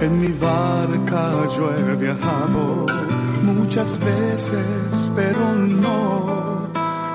[0.00, 2.86] En mi barca yo he viajado
[3.42, 6.68] muchas veces, pero no,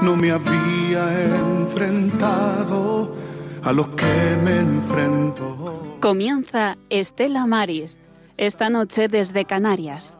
[0.03, 3.11] no me había enfrentado
[3.63, 5.97] a lo que me enfrento.
[5.99, 7.97] Comienza Estela Maris,
[8.37, 10.15] esta noche desde Canarias.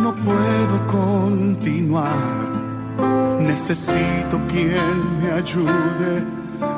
[0.00, 2.48] No puedo continuar,
[3.38, 6.24] necesito quien me ayude,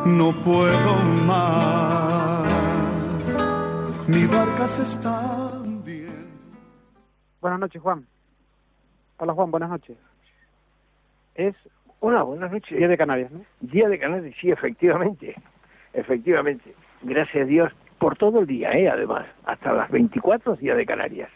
[0.07, 2.14] no puedo más.
[4.07, 6.13] Mi barca se está hundiendo.
[7.41, 8.07] Buenas noches, Juan.
[9.19, 9.97] Hola, Juan, buenas noches.
[11.35, 11.55] Es
[12.01, 12.77] Hola, buenas noches.
[12.77, 13.41] Día de Canarias, ¿no?
[13.61, 15.35] Día de Canarias, sí, efectivamente.
[15.95, 16.75] Efectivamente.
[17.01, 18.91] Gracias a Dios por todo el día, ¿eh?
[18.91, 21.31] Además, hasta las 24 Día de Canarias.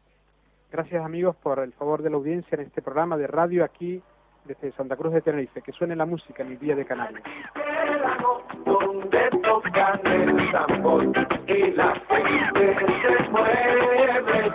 [0.69, 4.01] Gracias, amigos, por el favor de la audiencia en este programa de radio aquí
[4.43, 5.61] desde Santa Cruz de Tenerife.
[5.61, 7.23] Que suene la música en el Día de Canarias.
[7.55, 11.03] archipiélago donde tocan el tambor
[11.47, 14.53] y la gente se mueve.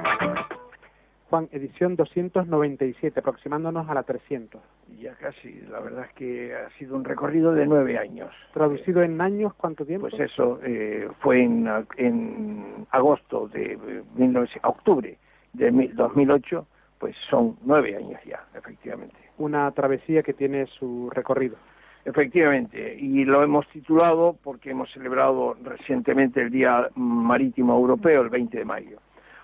[1.30, 4.60] Juan, edición 297, aproximándonos a la 300.
[5.00, 8.30] ya casi, la verdad es que ha sido un recorrido de nueve años.
[8.52, 10.08] Traducido en años, ¿cuánto tiempo?
[10.10, 15.18] Pues eso eh, fue en, en agosto de eh, 19 octubre
[15.52, 16.66] de mil- 2008,
[16.98, 19.16] pues son nueve años ya, efectivamente.
[19.38, 21.56] Una travesía que tiene su recorrido.
[22.04, 28.58] Efectivamente, y lo hemos titulado porque hemos celebrado recientemente el Día Marítimo Europeo, el 20
[28.58, 28.98] de mayo.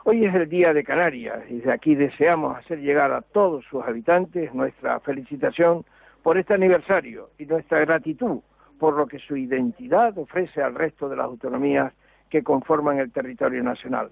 [0.04, 3.84] Hoy es el Día de Canarias y desde aquí deseamos hacer llegar a todos sus
[3.84, 5.84] habitantes nuestra felicitación
[6.22, 8.40] por este aniversario y nuestra gratitud
[8.78, 11.92] por lo que su identidad ofrece al resto de las autonomías
[12.30, 14.10] que conforman el territorio nacional.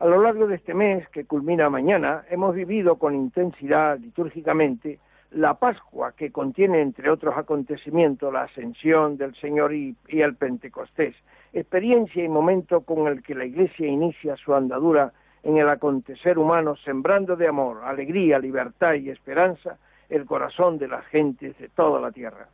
[0.00, 4.98] A lo largo de este mes, que culmina mañana, hemos vivido con intensidad litúrgicamente
[5.32, 11.14] la Pascua, que contiene, entre otros acontecimientos, la ascensión del Señor y, el Pentecostés,
[11.52, 15.12] experiencia y momento con el que la Iglesia inicia su andadura
[15.42, 19.76] en el acontecer humano, sembrando de amor, alegría, libertad y esperanza
[20.08, 22.48] el corazón de las gentes de toda la tierra.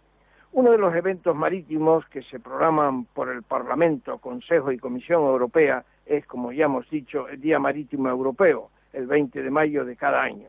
[0.51, 5.85] Uno de los eventos marítimos que se programan por el Parlamento, Consejo y Comisión Europea
[6.07, 10.23] es, como ya hemos dicho, el Día Marítimo Europeo, el 20 de mayo de cada
[10.23, 10.49] año.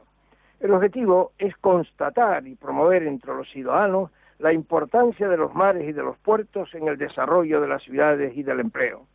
[0.60, 5.92] El objetivo es constatar y promover entre los ciudadanos la importancia de los mares y
[5.92, 9.06] de los puertos en el desarrollo de las ciudades y del empleo.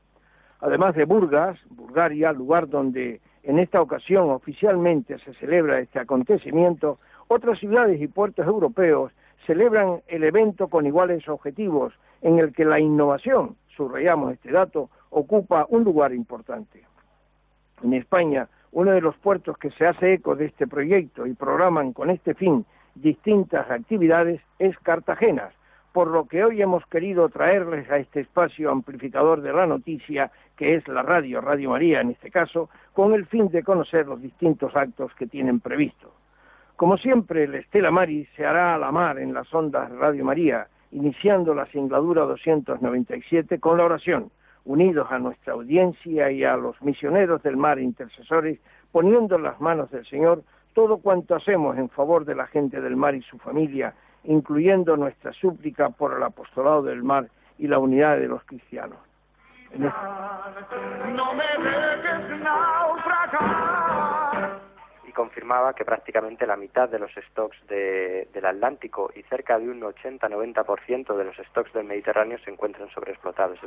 [0.61, 7.59] Además de Burgas, Bulgaria, lugar donde en esta ocasión oficialmente se celebra este acontecimiento, otras
[7.59, 9.13] ciudades y puertos europeos
[9.47, 15.67] celebran el evento con iguales objetivos, en el que la innovación, subrayamos este dato, ocupa
[15.69, 16.83] un lugar importante.
[17.83, 21.93] En España, uno de los puertos que se hace eco de este proyecto y programan
[21.93, 22.65] con este fin
[22.95, 25.51] distintas actividades es Cartagena,
[25.93, 30.75] por lo que hoy hemos querido traerles a este espacio amplificador de la noticia, que
[30.75, 34.75] es la radio, Radio María en este caso, con el fin de conocer los distintos
[34.75, 36.15] actos que tienen previsto.
[36.77, 40.67] Como siempre, el Estela Maris se hará a la mar en las ondas Radio María,
[40.91, 44.31] iniciando la singladura 297 con la oración,
[44.65, 48.61] unidos a nuestra audiencia y a los misioneros del mar intercesores,
[48.91, 50.43] poniendo en las manos del Señor
[50.75, 53.95] todo cuanto hacemos en favor de la gente del mar y su familia,
[54.25, 57.29] incluyendo nuestra súplica por el apostolado del mar
[57.59, 58.99] y la unidad de los cristianos.
[65.07, 69.81] Y confirmaba que prácticamente la mitad de los stocks del Atlántico y cerca de un
[69.81, 73.59] 80-90% de los stocks del Mediterráneo se encuentran sobreexplotados.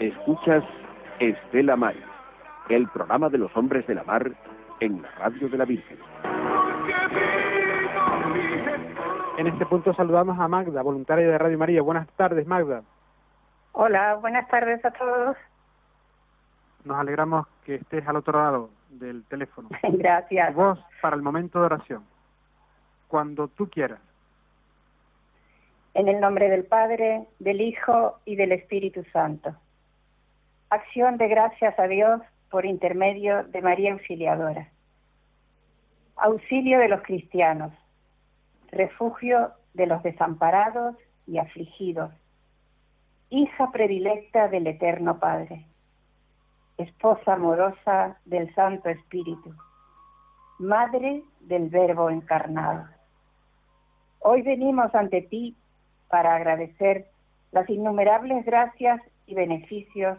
[0.00, 0.64] Escuchas
[1.20, 2.02] Estela Maris,
[2.68, 4.32] el programa de los hombres de la mar
[4.80, 5.98] en la radio de la Virgen.
[9.38, 11.82] En este punto saludamos a Magda, voluntaria de Radio María.
[11.82, 12.82] Buenas tardes, Magda.
[13.72, 15.36] Hola, buenas tardes a todos.
[16.84, 19.68] Nos alegramos que estés al otro lado del teléfono.
[19.82, 20.54] Gracias.
[20.54, 22.04] Vos para el momento de oración.
[23.08, 24.00] Cuando tú quieras.
[25.94, 29.54] En el nombre del Padre, del Hijo y del Espíritu Santo.
[30.70, 34.68] Acción de gracias a Dios por intermedio de María Auxiliadora.
[36.16, 37.72] Auxilio de los cristianos,
[38.70, 40.96] refugio de los desamparados
[41.26, 42.10] y afligidos,
[43.28, 45.66] hija predilecta del Eterno Padre,
[46.78, 49.54] esposa amorosa del Santo Espíritu,
[50.58, 52.86] madre del Verbo encarnado.
[54.20, 55.56] Hoy venimos ante ti
[56.12, 57.06] para agradecer
[57.52, 60.18] las innumerables gracias y beneficios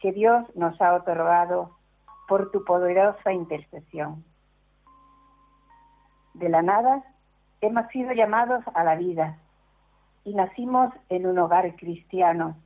[0.00, 1.76] que Dios nos ha otorgado
[2.26, 4.24] por tu poderosa intercesión.
[6.32, 7.02] De la nada
[7.60, 9.36] hemos sido llamados a la vida
[10.24, 12.56] y nacimos en un hogar cristiano,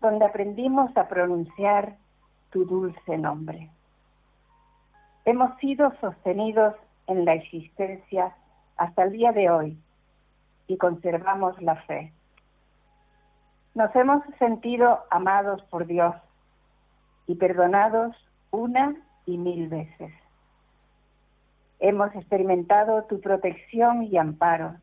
[0.00, 1.96] donde aprendimos a pronunciar
[2.48, 3.68] tu dulce nombre.
[5.26, 6.74] Hemos sido sostenidos
[7.08, 8.34] en la existencia
[8.78, 9.78] hasta el día de hoy
[10.70, 12.12] y conservamos la fe.
[13.74, 16.14] Nos hemos sentido amados por Dios
[17.26, 18.14] y perdonados
[18.52, 18.94] una
[19.26, 20.12] y mil veces.
[21.80, 24.76] Hemos experimentado tu protección y amparo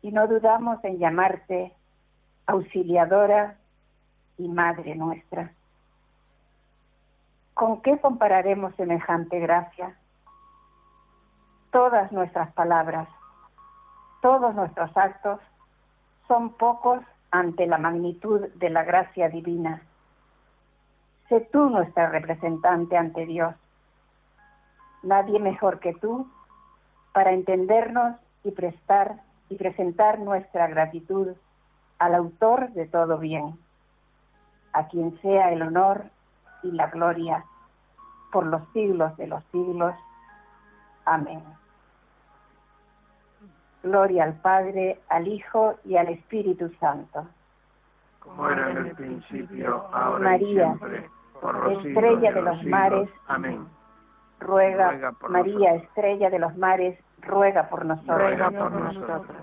[0.00, 1.74] y no dudamos en llamarte
[2.46, 3.58] auxiliadora
[4.38, 5.52] y madre nuestra.
[7.52, 9.98] ¿Con qué compararemos semejante gracia?
[11.72, 13.06] Todas nuestras palabras,
[14.20, 15.40] todos nuestros actos
[16.26, 17.00] son pocos
[17.30, 19.82] ante la magnitud de la gracia divina
[21.28, 23.54] Sé tú nuestra representante ante Dios.
[25.02, 26.26] Nadie mejor que tú
[27.12, 29.20] para entendernos y prestar
[29.50, 31.28] y presentar nuestra gratitud
[31.98, 33.58] al autor de todo bien,
[34.72, 36.06] a quien sea el honor
[36.62, 37.44] y la gloria
[38.32, 39.94] por los siglos de los siglos.
[41.04, 41.42] Amén.
[43.82, 47.26] Gloria al Padre, al Hijo y al Espíritu Santo.
[48.20, 53.66] Como era en el principio, ahora María, y siempre estrella de los mares, Amén.
[54.40, 58.18] Ruega, María, estrella de los mares, ruega por nosotros.
[58.18, 59.36] Ruega por nosotros.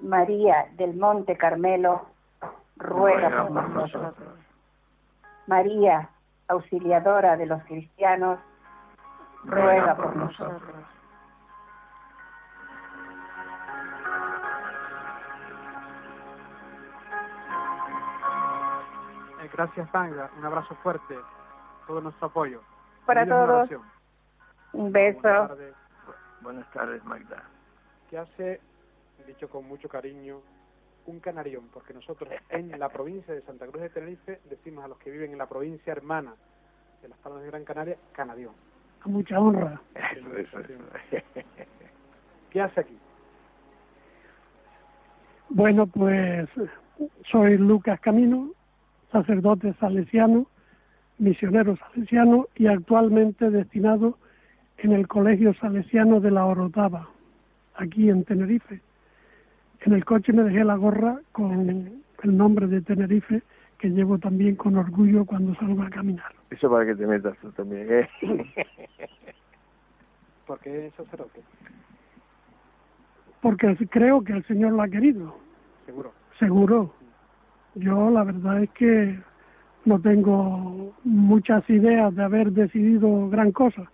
[0.00, 2.06] María del Monte Carmelo,
[2.76, 4.14] ruega, por, nosotros.
[5.46, 6.08] María,
[6.48, 8.38] auxiliadora de los cristianos,
[9.44, 10.62] ruega, por, nosotros.
[19.52, 20.30] Gracias, Magda.
[20.38, 21.16] Un abrazo fuerte.
[21.86, 22.62] Todo nuestro apoyo.
[23.06, 23.68] Para todos.
[24.72, 25.20] Un beso.
[25.20, 25.74] Buenas tardes.
[26.40, 27.42] Buenas tardes, Magda.
[28.08, 28.60] ¿Qué hace,
[29.26, 30.40] dicho con mucho cariño,
[31.06, 31.68] un canarión?
[31.72, 35.32] Porque nosotros en la provincia de Santa Cruz de Tenerife decimos a los que viven
[35.32, 36.34] en la provincia hermana
[37.02, 38.54] de las Palmas de Gran Canaria, canadión.
[39.02, 39.80] A mucha honra.
[39.94, 41.24] Eso, eso, eso.
[42.50, 42.98] ¿Qué hace aquí?
[45.48, 46.48] Bueno, pues
[47.30, 48.50] soy Lucas Camino,
[49.12, 50.46] sacerdote salesiano,
[51.18, 54.18] misionero salesiano y actualmente destinado
[54.78, 57.08] en el Colegio Salesiano de la Orotava,
[57.76, 58.80] aquí en Tenerife.
[59.82, 63.42] En el coche me dejé la gorra con el nombre de Tenerife,
[63.78, 66.32] que llevo también con orgullo cuando salgo a caminar.
[66.50, 68.08] Eso para que te metas tú también, ¿eh?
[70.46, 71.40] ¿Por qué sacerdote?
[73.40, 75.36] Porque creo que el Señor lo ha querido.
[75.86, 76.12] Seguro.
[76.38, 77.01] Seguro.
[77.74, 79.18] Yo la verdad es que
[79.84, 83.90] no tengo muchas ideas de haber decidido gran cosa,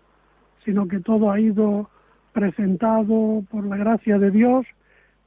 [0.64, 1.88] sino que todo ha ido
[2.32, 4.66] presentado por la gracia de Dios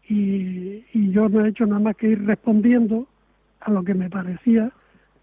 [0.08, 3.08] y, yo no he hecho nada más que ir respondiendo
[3.60, 4.72] a lo que me parecía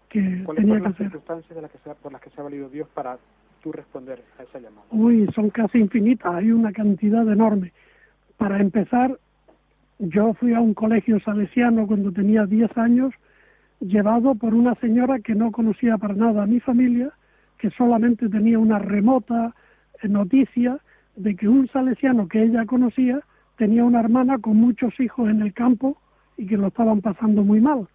[0.07, 1.07] que tenía que hacer.
[1.07, 3.17] circunstancias de las que se, por las que se ha valido Dios para
[3.61, 4.87] tú responder a esa llamada?
[4.91, 7.73] Uy, son casi infinitas, hay una cantidad enorme.
[8.37, 9.19] Para empezar,
[9.99, 13.13] yo fui a un colegio salesiano cuando tenía 10 años,
[13.81, 17.11] llevado por una señora que no conocía para nada a mi familia,
[17.57, 19.53] que solamente tenía una remota
[20.03, 20.79] noticia
[21.17, 23.19] de que un salesiano que ella conocía
[23.57, 25.97] tenía una hermana con muchos hijos en el campo
[26.37, 27.89] y que lo estaban pasando muy mal.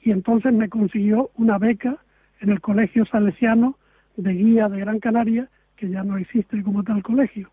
[0.00, 1.98] Y entonces me consiguió una beca
[2.40, 3.76] en el Colegio Salesiano
[4.16, 7.50] de Guía de Gran Canaria, que ya no existe como tal colegio.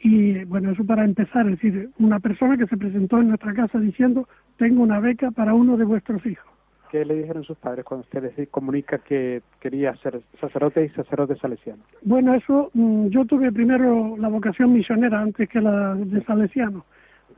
[0.00, 3.78] Y bueno, eso para empezar, es decir, una persona que se presentó en nuestra casa
[3.78, 6.46] diciendo, tengo una beca para uno de vuestros hijos.
[6.90, 11.36] ¿Qué le dijeron sus padres cuando usted les comunica que quería ser sacerdote y sacerdote
[11.36, 11.82] salesiano?
[12.02, 16.84] Bueno, eso, mm, yo tuve primero la vocación misionera antes que la de salesiano,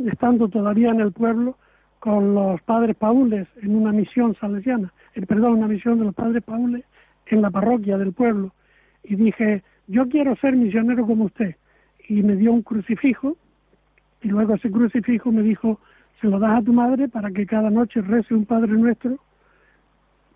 [0.06, 1.56] estando todavía en el pueblo
[1.98, 6.42] con los padres paules en una misión salesiana, eh, perdón, una misión de los padres
[6.44, 6.84] paules
[7.26, 8.52] en la parroquia del pueblo.
[9.02, 11.56] Y dije, yo quiero ser misionero como usted.
[12.08, 13.36] Y me dio un crucifijo,
[14.22, 15.78] y luego ese crucifijo me dijo,
[16.20, 19.18] se lo das a tu madre para que cada noche rece un Padre Nuestro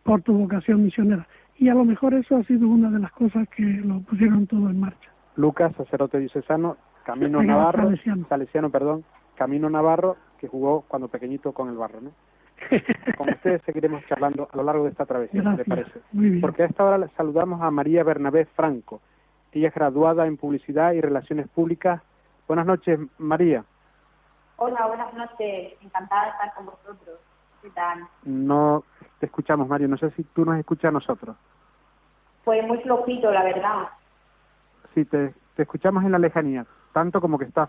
[0.04, 1.26] por tu vocación misionera.
[1.56, 4.68] Y a lo mejor eso ha sido una de las cosas que lo pusieron todo
[4.70, 5.10] en marcha.
[5.36, 7.90] Lucas, sacerdote diocesano, Camino Navarro,
[8.28, 8.70] salesiano.
[8.70, 9.04] perdón,
[9.36, 12.10] Camino Navarro, que jugó cuando pequeñito con el barro, ¿no?
[13.18, 16.00] Con ustedes seguiremos charlando a lo largo de esta travesía, ¿le parece?
[16.40, 19.00] Porque a esta hora saludamos a María Bernabé Franco.
[19.52, 22.00] Ella es graduada en Publicidad y Relaciones Públicas.
[22.48, 23.64] Buenas noches, María.
[24.56, 25.74] Hola, buenas noches.
[25.82, 27.18] Encantada de estar con vosotros.
[27.60, 28.06] ¿Qué tal?
[28.24, 28.82] No
[29.18, 29.88] te escuchamos, Mario.
[29.88, 31.36] No sé si tú nos escuchas a nosotros.
[32.44, 33.88] Pues muy flojito, la verdad.
[34.94, 37.68] Sí, te, te escuchamos en la lejanía, tanto como que estás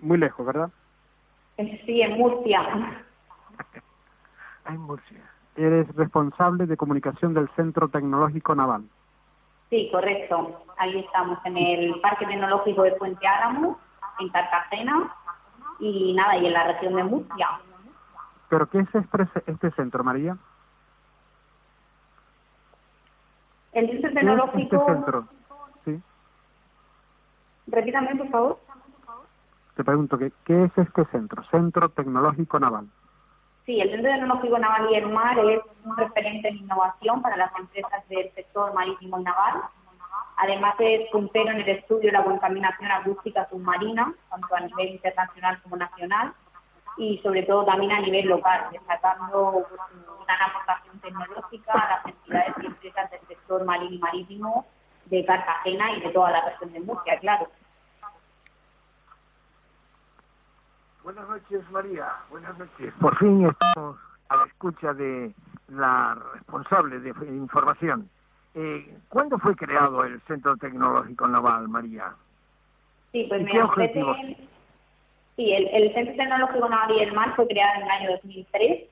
[0.00, 0.70] muy lejos, ¿verdad?
[1.56, 2.62] Eh, sí, en Murcia.
[4.68, 5.22] en Murcia.
[5.56, 8.84] Eres responsable de comunicación del Centro Tecnológico Naval.
[9.70, 10.64] Sí, correcto.
[10.78, 13.78] Ahí estamos en el Parque Tecnológico de Puente Álamo,
[14.18, 15.14] en Cartagena,
[15.78, 17.48] y nada, y en la región de Murcia.
[18.48, 20.36] ¿Pero qué es este, este centro, María?
[23.72, 24.76] El Centro Tecnológico...
[24.76, 25.28] este centro?
[25.84, 26.02] ¿Sí?
[27.68, 28.58] Repítame, por favor.
[29.76, 31.44] Te pregunto, ¿qué, ¿qué es este centro?
[31.44, 32.88] Centro Tecnológico Naval.
[33.70, 37.56] Sí, el Centro Tecnológico Naval y el Mar es un referente en innovación para las
[37.56, 39.62] empresas del sector marítimo y naval.
[40.38, 45.62] Además es puntero en el estudio de la contaminación acústica submarina, tanto a nivel internacional
[45.62, 46.34] como nacional
[46.96, 49.64] y sobre todo también a nivel local, destacando
[50.20, 54.66] una aportación tecnológica a las entidades y empresas del sector y marítimo
[55.04, 57.46] de Cartagena y de toda la región de Murcia, claro.
[61.02, 62.06] Buenas noches, María.
[62.30, 62.92] Buenas noches.
[63.00, 63.96] Por fin estamos
[64.28, 65.32] a la escucha de
[65.68, 68.08] la responsable de información.
[68.54, 72.14] Eh, ¿Cuándo fue creado el Centro Tecnológico Naval, María?
[73.12, 74.16] Sí, pues me objetivos?
[75.36, 78.84] Sí, el, Centro Tecnológico Naval y el Mar fue creado en el año 2003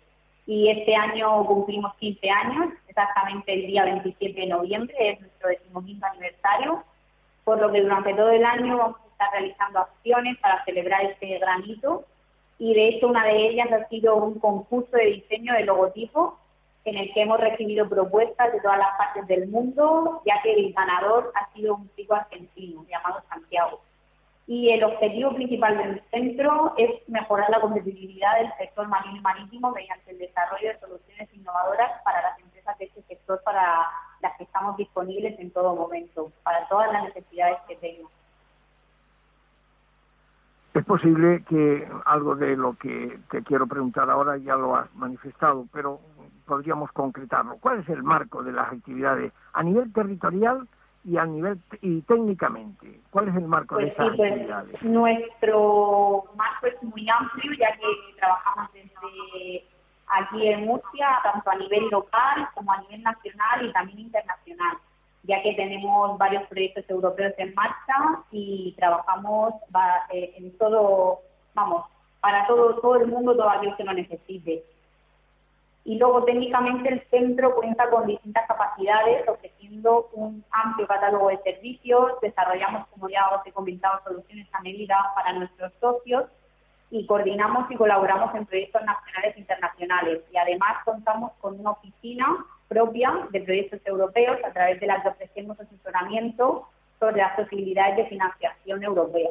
[0.46, 6.06] y este año cumplimos 15 años, exactamente el día 27 de noviembre, es nuestro decimoquinto
[6.06, 6.84] aniversario,
[7.44, 11.38] por lo que durante todo el año vamos a estar realizando acciones para celebrar este
[11.38, 12.04] gran hito
[12.58, 16.38] y de hecho una de ellas ha sido un concurso de diseño de logotipo
[16.84, 20.72] en el que hemos recibido propuestas de todas las partes del mundo, ya que el
[20.72, 23.80] ganador ha sido un chico argentino llamado Santiago
[24.48, 29.70] y el objetivo principal del centro es mejorar la competitividad del sector marino y marítimo
[29.72, 33.86] mediante el desarrollo de soluciones innovadoras para las empresas de este sector para
[34.22, 38.10] las que estamos disponibles en todo momento, para todas las necesidades que tengan.
[40.78, 45.66] Es posible que algo de lo que te quiero preguntar ahora ya lo has manifestado,
[45.72, 45.98] pero
[46.46, 47.56] podríamos concretarlo.
[47.60, 50.68] ¿Cuál es el marco de las actividades a nivel territorial
[51.02, 53.00] y a nivel y técnicamente?
[53.10, 54.82] ¿Cuál es el marco de pues esas pues, actividades?
[54.84, 59.64] Nuestro marco es muy amplio, ya que trabajamos desde
[60.06, 64.78] aquí en Murcia, tanto a nivel local como a nivel nacional y también internacional,
[65.28, 69.54] ya que tenemos varios proyectos europeos en marcha y trabajamos
[70.10, 71.20] eh, en todo,
[71.52, 71.84] vamos,
[72.20, 74.64] para todo, todo el mundo, todo aquello que lo necesite.
[75.84, 82.12] Y luego técnicamente el centro cuenta con distintas capacidades, ofreciendo un amplio catálogo de servicios,
[82.22, 86.24] desarrollamos, como ya os he comentado, soluciones a medida para nuestros socios
[86.90, 90.20] y coordinamos y colaboramos en proyectos nacionales e internacionales.
[90.32, 92.26] Y además contamos con una oficina
[92.68, 96.68] propia de proyectos europeos a través de la que ofrecemos asesoramiento
[97.00, 99.30] sobre las posibilidades de financiación europea.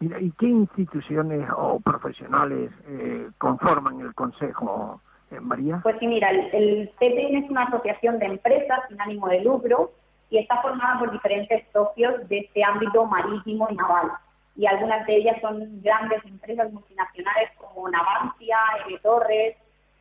[0.00, 5.80] ¿y qué instituciones o profesionales eh, conforman el Consejo, eh, María?
[5.82, 9.92] Pues sí, mira, el, el es una asociación de empresas sin ánimo de lucro
[10.30, 14.12] y está formada por diferentes socios de este ámbito marítimo y naval.
[14.56, 18.98] Y algunas de ellas son grandes empresas multinacionales como Navancia, M.
[19.00, 19.56] Torres,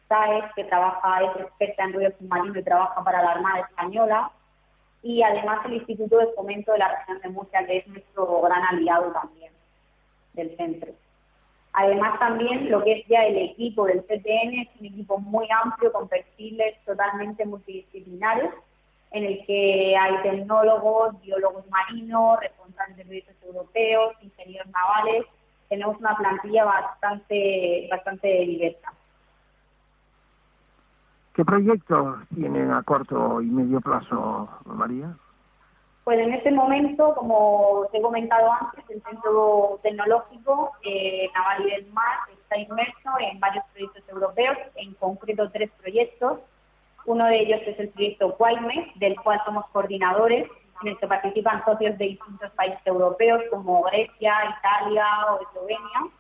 [0.10, 4.32] SAES, que trabaja, es experta en ruido submarino y trabaja para la Armada Española,
[5.02, 8.64] y además el Instituto de Fomento de la Región de Murcia, que es nuestro gran
[8.66, 9.54] aliado también
[10.34, 10.92] del centro.
[11.74, 15.92] Además también lo que es ya el equipo del CTN es un equipo muy amplio
[15.92, 18.52] con perfiles totalmente multidisciplinares
[19.12, 25.26] en el que hay tecnólogos, biólogos marinos, responsables de proyectos europeos, ingenieros navales.
[25.68, 28.94] Tenemos una plantilla bastante, bastante diversa.
[31.34, 35.16] ¿Qué proyectos tienen a corto y medio plazo, María?
[36.04, 41.72] Pues en este momento, como te he comentado antes, el Centro Tecnológico eh, Naval y
[41.72, 46.40] del Mar está inmerso en varios proyectos europeos, en concreto tres proyectos.
[47.06, 50.50] Uno de ellos es el proyecto Quaime, del cual somos coordinadores,
[50.82, 56.12] en el que participan socios de distintos países europeos como Grecia, Italia o Eslovenia.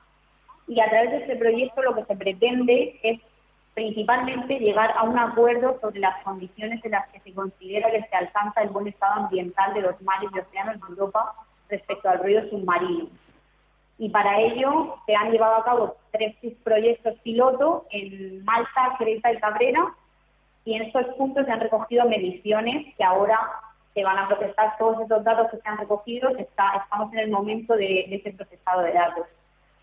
[0.67, 3.19] Y a través de este proyecto lo que se pretende es
[3.79, 8.15] principalmente llegar a un acuerdo sobre las condiciones en las que se considera que se
[8.17, 11.33] alcanza el buen estado ambiental de los mares y océanos de Europa
[11.69, 13.07] respecto al ruido submarino.
[13.97, 19.39] Y para ello se han llevado a cabo tres proyectos piloto en Malta, Creta y
[19.39, 19.93] Cabrera,
[20.65, 23.39] y en estos puntos se han recogido mediciones que ahora
[23.93, 27.75] se van a procesar todos esos datos que se han recogido, estamos en el momento
[27.75, 29.25] de, de ese procesado de datos.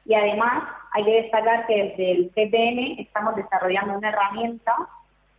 [0.07, 4.75] Y además hay que destacar que desde el CPN estamos desarrollando una herramienta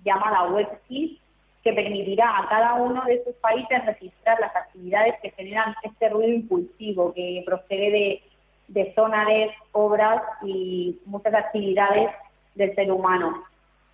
[0.03, 1.19] llamada WebKit
[1.63, 6.33] que permitirá a cada uno de estos países registrar las actividades que generan este ruido
[6.33, 8.21] impulsivo que procede
[8.67, 12.09] de, de obras y muchas actividades
[12.55, 13.43] del ser humano.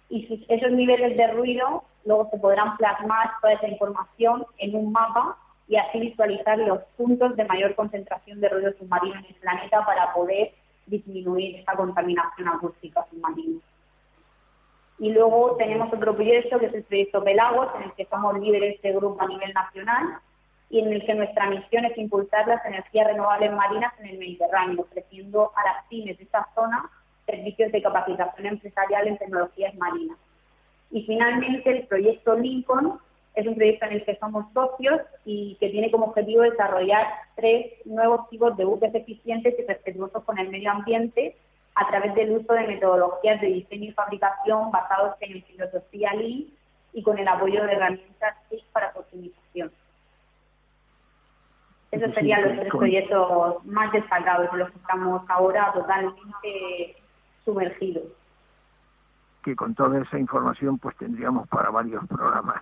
[0.09, 5.37] Y esos niveles de ruido luego se podrán plasmar toda esa información en un mapa
[5.67, 10.13] y así visualizar los puntos de mayor concentración de ruido submarino en el planeta para
[10.13, 10.51] poder
[10.85, 13.59] disminuir esta contaminación acústica submarina.
[14.99, 18.81] Y luego tenemos otro proyecto que es el proyecto Pelagos, en el que somos líderes
[18.81, 20.19] de grupo a nivel nacional
[20.69, 24.81] y en el que nuestra misión es impulsar las energías renovables marinas en el Mediterráneo,
[24.81, 26.89] ofreciendo a las pymes de esta zona
[27.25, 30.17] servicios de capacitación empresarial en tecnologías marinas.
[30.91, 32.99] Y finalmente el proyecto Lincoln,
[33.35, 37.73] es un proyecto en el que somos socios y que tiene como objetivo desarrollar tres
[37.85, 41.35] nuevos tipos de buques eficientes y respetuosos con el medio ambiente
[41.75, 46.45] a través del uso de metodologías de diseño y fabricación basados en el filosofía Lean
[46.93, 49.71] y con el apoyo de herramientas TIC para su optimización.
[51.89, 56.95] Esos serían los tres proyectos más destacados en los que estamos ahora totalmente
[57.45, 58.03] sumergidos.
[59.43, 62.61] Que con toda esa información pues tendríamos para varios programas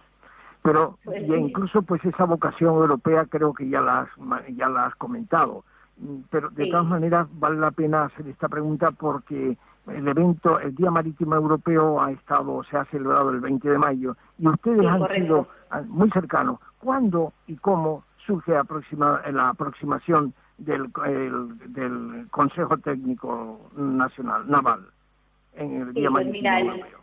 [0.63, 4.09] pero pues ya incluso pues esa vocación europea creo que ya la has,
[4.55, 5.63] ya la has comentado.
[5.97, 10.75] Mm, pero de todas maneras vale la pena hacer esta pregunta porque el evento el
[10.75, 15.07] Día Marítimo Europeo ha estado se ha celebrado el 20 de mayo y ustedes han
[15.07, 16.59] sido ah, muy cercanos.
[16.79, 20.91] ¿cuándo y cómo surge aproxima, la aproximación del,
[21.67, 24.81] del Consejo Técnico Nacional Naval
[25.55, 27.00] en el Día pues Marítimo Europeo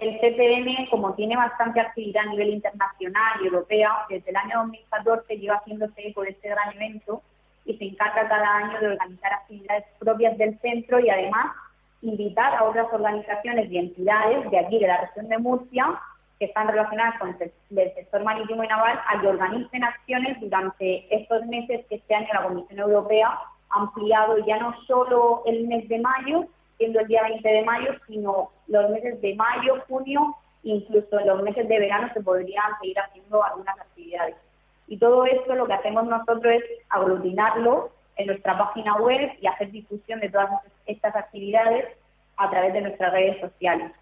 [0.00, 5.38] el CPN, como tiene bastante actividad a nivel internacional y europea, desde el año 2014
[5.38, 7.22] lleva haciéndose eco de este gran evento
[7.66, 11.54] y se encarga cada año de organizar actividades propias del centro y además
[12.02, 16.00] invitar a otras organizaciones y entidades de aquí, de la región de Murcia,
[16.38, 21.44] que están relacionadas con el, sector marítimo y naval, a que organicen acciones durante estos
[21.44, 25.98] meses que este año la Comisión Europea ha ampliado ya no solo el mes de
[25.98, 26.46] mayo,
[26.80, 31.68] siendo el día 20 de mayo, sino los meses de mayo, junio, incluso los meses
[31.68, 34.34] de verano se podrían seguir haciendo algunas actividades.
[34.88, 39.70] Y todo esto lo que hacemos nosotros es aglutinarlo en nuestra página web y hacer
[39.70, 40.48] difusión de todas
[40.86, 41.84] estas actividades
[42.38, 43.92] a través de nuestras redes sociales.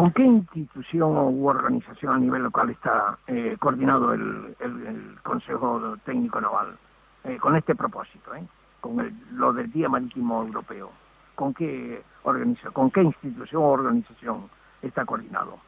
[0.00, 4.56] ¿Con qué institución u organización a nivel local está eh, coordinado el,
[5.22, 6.78] Consejo Técnico Naval
[7.24, 8.42] eh, con este propósito, eh,
[8.80, 8.96] con
[9.32, 10.90] lo del Día Marítimo Europeo?
[11.34, 12.00] ¿Con qué,
[12.72, 14.48] ¿Con qué institución o organización
[14.80, 15.58] está coordinado?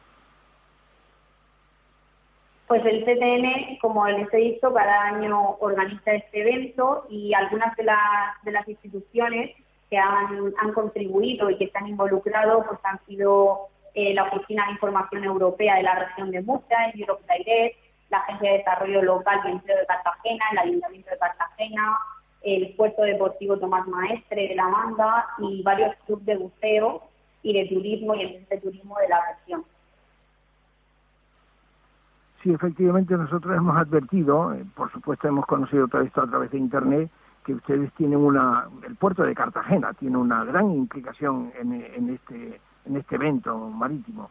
[2.67, 7.83] Pues el CTN, como les he dicho, cada año organiza este evento y algunas de
[7.83, 9.51] las, de las instituciones
[9.91, 14.73] que han, han contribuido y que están involucrados pues han sido eh, la Oficina de
[14.73, 17.77] Información Europea de la región de Murcia, el Europe Direct,
[18.09, 21.97] la Agencia de Desarrollo Local y Empleo de Cartagena, el Ayuntamiento de Cartagena,
[22.41, 27.03] el Puerto Deportivo Tomás Maestre de la Manga y varios clubes de buceo
[27.41, 29.63] y de turismo y el de turismo de la región.
[32.41, 36.57] Sí, efectivamente nosotros hemos advertido, eh, por supuesto hemos conocido todo esto a través de
[36.57, 37.09] Internet,
[37.45, 42.59] que ustedes tienen una, el puerto de Cartagena tiene una gran implicación en, en este,
[42.85, 44.29] en este evento marítimo.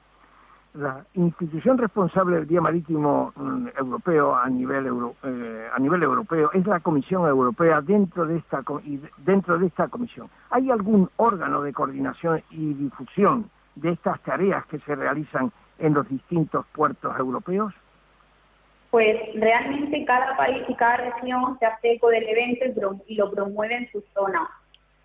[0.75, 4.87] La institución responsable del Día Marítimo mm, Europeo a nivel,
[5.23, 8.63] eh, a nivel europeo es la Comisión Europea dentro de, esta,
[9.19, 10.31] dentro de esta comisión.
[10.49, 16.09] ¿Hay algún órgano de coordinación y difusión de estas tareas que se realizan en los
[16.09, 17.75] distintos puertos europeos?
[18.91, 23.77] Pues realmente cada país y cada región se hace eco del evento y lo promueve
[23.77, 24.49] en su zona.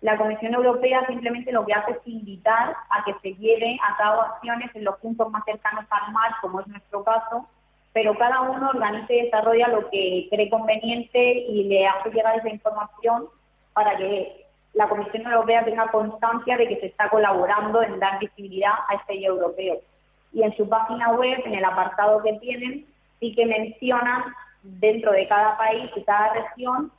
[0.00, 4.22] La Comisión Europea simplemente lo que hace es invitar a que se lleven a cabo
[4.22, 7.46] acciones en los puntos más cercanos al mar, como es nuestro caso,
[7.92, 12.48] pero cada uno organiza y desarrolla lo que cree conveniente y le hace llegar esa
[12.48, 13.26] información
[13.72, 18.74] para que la Comisión Europea tenga constancia de que se está colaborando en dar visibilidad
[18.88, 19.78] a este día europeo.
[20.32, 22.86] Y en su página web, en el apartado que tienen,
[23.18, 24.24] sí que mencionan
[24.62, 26.92] dentro de cada país y cada región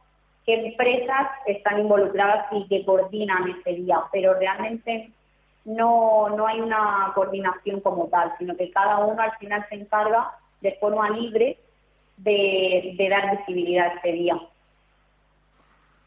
[0.50, 5.12] qué empresas están involucradas y que coordinan ese día, pero realmente
[5.64, 10.32] no, no hay una coordinación como tal, sino que cada uno al final se encarga
[10.62, 11.60] de forma libre
[12.18, 14.42] de, dar visibilidad a este día.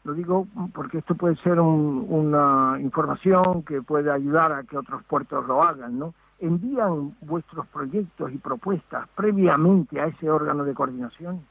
[0.03, 5.47] Lo digo porque esto puede ser una información que puede ayudar a que otros puertos
[5.47, 6.13] lo hagan, ¿no?
[6.39, 11.45] ¿Envían vuestros proyectos y propuestas previamente a ese órgano de coordinación?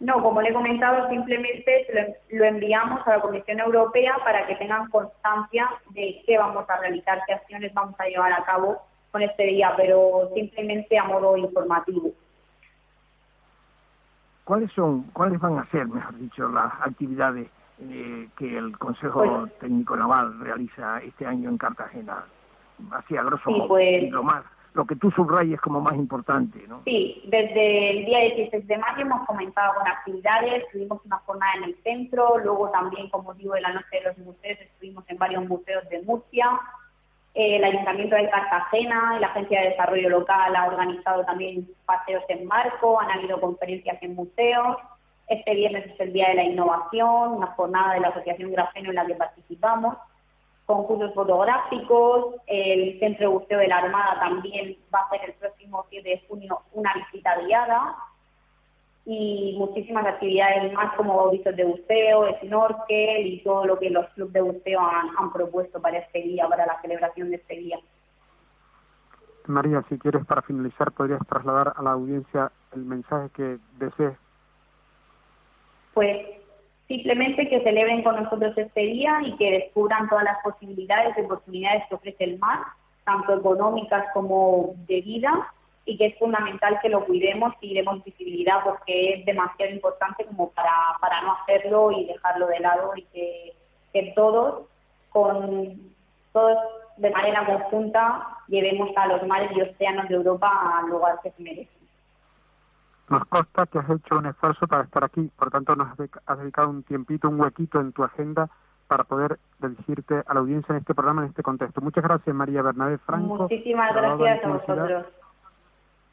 [0.00, 4.88] No, como le he comentado, simplemente lo enviamos a la Comisión Europea para que tengan
[4.90, 8.80] constancia de qué vamos a realizar, qué acciones vamos a llevar a cabo
[9.10, 12.12] con este día, pero simplemente a modo informativo.
[14.44, 17.48] ¿Cuáles son, cuáles van a ser, mejor dicho, las actividades
[17.80, 22.24] eh, que el Consejo pues Técnico Naval realiza este año en Cartagena?
[22.92, 24.44] Así a grosso modo, pues lo más
[24.78, 26.82] lo que tú subrayes como más importante, ¿no?
[26.84, 31.64] Sí, desde el día 16 de mayo hemos comenzado con actividades, tuvimos una jornada en
[31.64, 35.44] el centro, luego también, como digo, en la noche de los museos estuvimos en varios
[35.48, 36.60] museos de Murcia,
[37.34, 43.00] el Ayuntamiento de Cartagena la Agencia de Desarrollo Local ha organizado también paseos en marco,
[43.00, 44.76] han habido conferencias en museos,
[45.26, 48.94] este viernes es el Día de la Innovación, una jornada de la Asociación Grafeno en
[48.94, 49.96] la que participamos,
[50.68, 55.86] concursos fotográficos, el Centro de Buceo de la Armada también va a hacer el próximo
[55.88, 57.96] 7 de junio una visita guiada
[59.06, 64.34] y muchísimas actividades más como bautizos de buceo, snorkel y todo lo que los clubes
[64.34, 67.78] de buceo han, propuesto para este día, para la celebración de este día.
[69.46, 74.18] María, si quieres para finalizar, podrías trasladar a la audiencia el mensaje que desees.
[75.94, 76.37] Pues
[76.88, 81.84] Simplemente que celebren con nosotros este día y que descubran todas las posibilidades y oportunidades
[81.88, 82.60] que ofrece el mar,
[83.04, 85.52] tanto económicas como de vida,
[85.84, 90.50] y que es fundamental que lo cuidemos y demos visibilidad porque es demasiado importante como
[90.50, 90.70] para,
[91.00, 93.54] para no hacerlo y dejarlo de lado y que,
[93.92, 94.66] que todos,
[95.10, 95.80] con
[96.32, 96.58] todos
[96.98, 101.42] de manera conjunta, llevemos a los mares y océanos de Europa al lugar que se
[101.42, 101.77] merecen.
[103.08, 105.88] Nos consta que has hecho un esfuerzo para estar aquí, por tanto nos
[106.26, 108.50] has dedicado un tiempito, un huequito en tu agenda
[108.86, 111.80] para poder dirigirte a la audiencia en este programa, en este contexto.
[111.80, 113.36] Muchas gracias, María Bernabé Franco.
[113.36, 115.06] Muchísimas gracias a vosotros.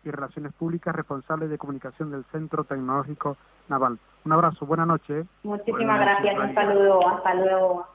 [0.03, 3.37] Y Relaciones Públicas, responsable de comunicación del Centro Tecnológico
[3.69, 3.97] Naval.
[4.23, 5.21] Un abrazo, buena noche.
[5.21, 5.25] ¿eh?
[5.43, 7.87] Muchísimas gracias, un saludo, hasta luego.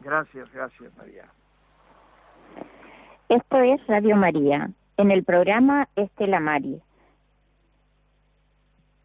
[0.00, 1.24] Gracias, gracias, María.
[3.28, 6.78] Esto es Radio María, en el programa Estela María.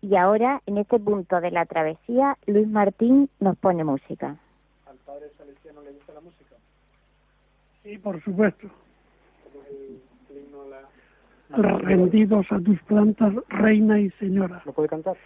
[0.01, 4.37] Y ahora, en este punto de la travesía, Luis Martín nos pone música.
[4.87, 6.55] ¿Al padre Salesiano le gusta la música?
[7.83, 8.69] Sí, por supuesto.
[11.49, 14.61] Rendidos a tus plantas, reina y señora.
[14.65, 15.17] ¿Lo puede cantar?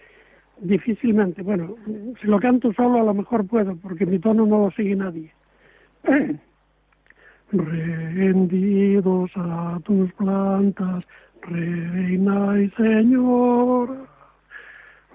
[0.58, 1.42] Difícilmente.
[1.42, 1.76] Bueno,
[2.20, 5.30] si lo canto solo a lo mejor puedo, porque mi tono no lo sigue nadie.
[7.52, 11.04] Rendidos a tus plantas,
[11.42, 14.13] reina y señora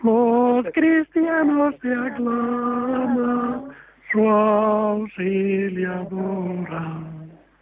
[0.03, 3.69] los cristianos te aclaman,
[4.11, 7.01] su auxiliadora.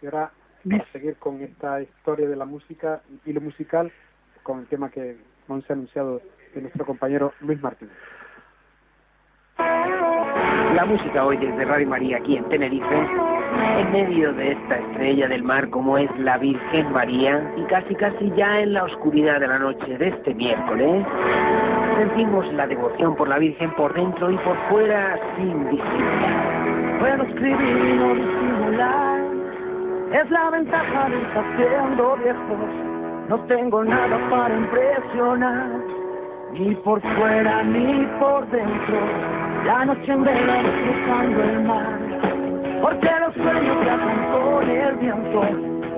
[0.00, 0.30] Y ahora
[0.64, 3.90] vamos a seguir con esta historia de la música y lo musical
[4.42, 5.16] con el tema que
[5.48, 6.22] nos ha anunciado
[6.54, 7.90] de nuestro compañero Luis Martín.
[9.58, 13.06] La música hoy desde Radio María aquí en Tenerife
[13.78, 18.30] en medio de esta estrella del mar como es la Virgen María y casi casi
[18.36, 21.04] ya en la oscuridad de la noche de este miércoles,
[21.98, 26.98] sentimos la devoción por la Virgen por dentro y por fuera sin disimular.
[27.00, 29.20] Puedo escribir y no disimular,
[30.12, 35.70] es la ventaja de estar siendo viejos, no tengo nada para impresionar,
[36.52, 38.98] ni por fuera ni por dentro,
[39.64, 42.08] la noche en vela cruzando el mar
[42.80, 45.42] porque los sueños viajan con el viento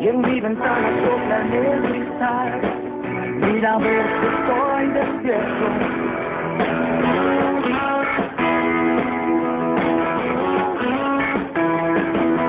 [0.01, 2.90] y en mi ventana soplan el cristal.
[3.41, 5.67] Mira ver si estoy despierto.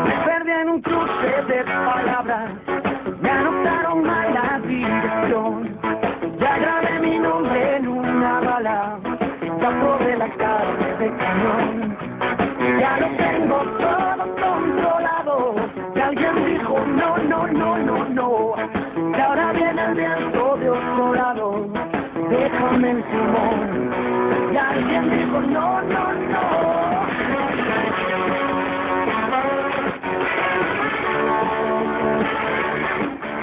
[0.06, 2.52] Me perdí en un cruce de palabras,
[3.22, 5.78] me anotaron mal la dirección.
[6.40, 9.00] Ya grabé mi nombre en una bala,
[9.62, 11.98] saco de la carne de cañón.
[12.80, 15.56] Ya lo tengo todo controlado.
[15.96, 18.56] Y alguien dijo no, no, no, no, no.
[19.18, 20.31] Y ahora viene el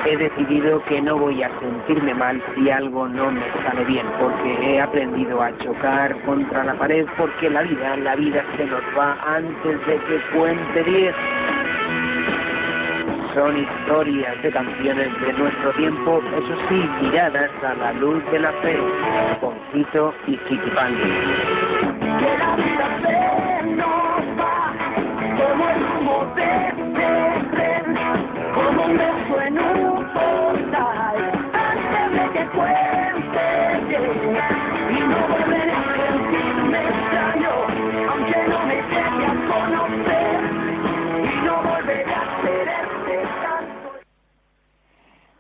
[0.06, 4.54] He decidido que no voy a sentirme mal si algo no me sale bien, porque
[4.62, 9.18] he aprendido a chocar contra la pared, porque la vida, la vida se nos va
[9.26, 11.14] antes de que cuente diez.
[13.34, 18.52] Son historias de canciones de nuestro tiempo, eso sí, miradas a la luz de la
[18.62, 18.78] fe,
[19.40, 21.12] Concito y Chiquipandi.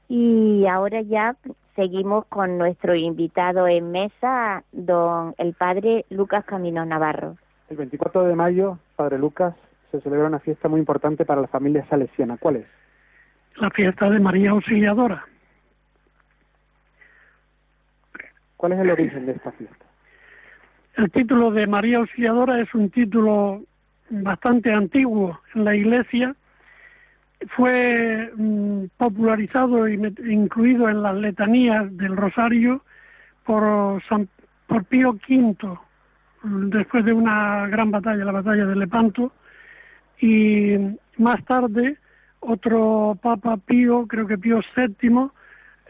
[0.08, 1.36] y ahora ya
[1.76, 7.36] seguimos con nuestro invitado en mesa, don el padre Lucas Camino Navarro.
[7.68, 9.54] El 24 de mayo, Padre Lucas,
[9.90, 12.36] se celebra una fiesta muy importante para la familia salesiana.
[12.36, 12.66] ¿Cuál es?
[13.56, 15.24] La fiesta de María Auxiliadora.
[18.56, 19.84] ¿Cuál es el origen de esta fiesta?
[20.96, 23.62] El título de María Auxiliadora es un título
[24.10, 26.34] bastante antiguo en la Iglesia.
[27.56, 32.82] Fue mm, popularizado y met- incluido en las letanías del Rosario
[33.44, 34.28] por, San,
[34.66, 35.56] por Pío V,
[36.42, 39.32] después de una gran batalla, la batalla de Lepanto.
[40.20, 40.76] Y
[41.16, 41.96] más tarde,
[42.40, 45.28] otro Papa Pío, creo que Pío VII,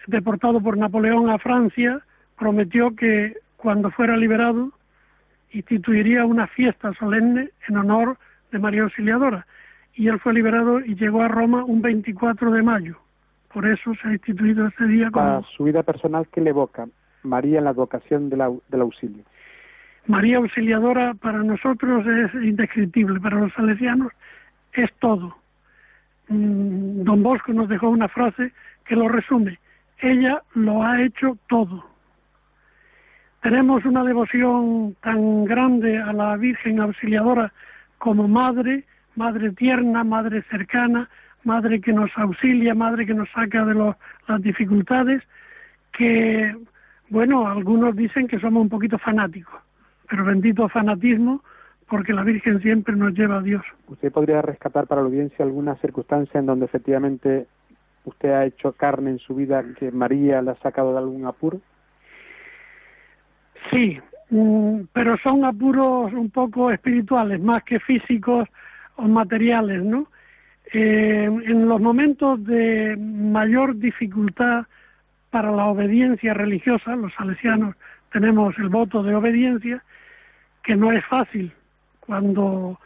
[0.07, 2.01] deportado por Napoleón a Francia,
[2.39, 4.73] prometió que cuando fuera liberado
[5.53, 8.19] instituiría una fiesta solemne en honor
[8.53, 9.47] de María Auxiliadora.
[9.95, 12.97] Y él fue liberado y llegó a Roma un 24 de mayo.
[13.53, 16.87] Por eso se ha instituido este día Para como su vida personal, ¿qué le evoca
[17.23, 19.25] María en la advocación del, au- del auxilio?
[20.09, 21.15] María Auxiliadora.
[21.15, 24.13] Para nosotros es indescriptible, para los salesianos
[24.73, 25.37] es todo.
[26.29, 28.53] Mm, Don Bosco nos dejó una frase
[28.85, 29.59] que lo resume.
[30.01, 31.85] Ella lo ha hecho todo.
[33.43, 37.53] Tenemos una devoción tan grande a la Virgen Auxiliadora
[37.99, 38.85] como madre,
[39.17, 41.09] madre tierna, madre cercana,
[41.45, 45.23] madre que nos auxilia, madre que nos saca de los- las dificultades,
[45.93, 46.55] que,
[47.11, 49.61] bueno, algunos dicen que somos un poquito fanáticos,
[50.09, 51.43] pero bendito fanatismo
[51.89, 53.63] porque la Virgen siempre nos lleva a Dios.
[53.87, 57.47] ¿Usted podría rescatar para la audiencia alguna circunstancia en donde efectivamente
[58.05, 61.61] usted ha hecho carne en su vida que María le ha sacado de algún apuro?
[63.71, 63.99] Sí,
[64.31, 68.49] mm, pero son apuros un poco espirituales, más que físicos
[68.97, 70.09] o materiales, ¿no?
[70.73, 74.67] Eh, en los momentos de mayor dificultad
[75.31, 77.75] para la obediencia religiosa, los salesianos
[78.13, 79.83] tenemos el voto de obediencia,
[80.69, 81.51] que no es fácil
[82.01, 82.79] cuando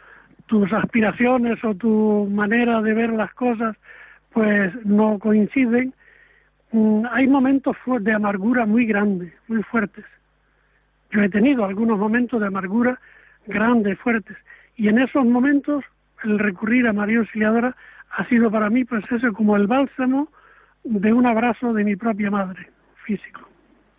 [0.45, 3.75] tus aspiraciones o tu manera de ver las cosas
[4.31, 5.93] pues no coinciden,
[6.71, 10.05] mm, hay momentos de amargura muy grandes, muy fuertes.
[11.11, 12.97] Yo he tenido algunos momentos de amargura
[13.47, 14.37] grandes, fuertes,
[14.77, 15.83] y en esos momentos
[16.23, 17.75] el recurrir a María Auxiliadora
[18.11, 20.29] ha sido para mí, pues eso, como el bálsamo
[20.85, 22.65] de un abrazo de mi propia madre,
[23.03, 23.41] físico.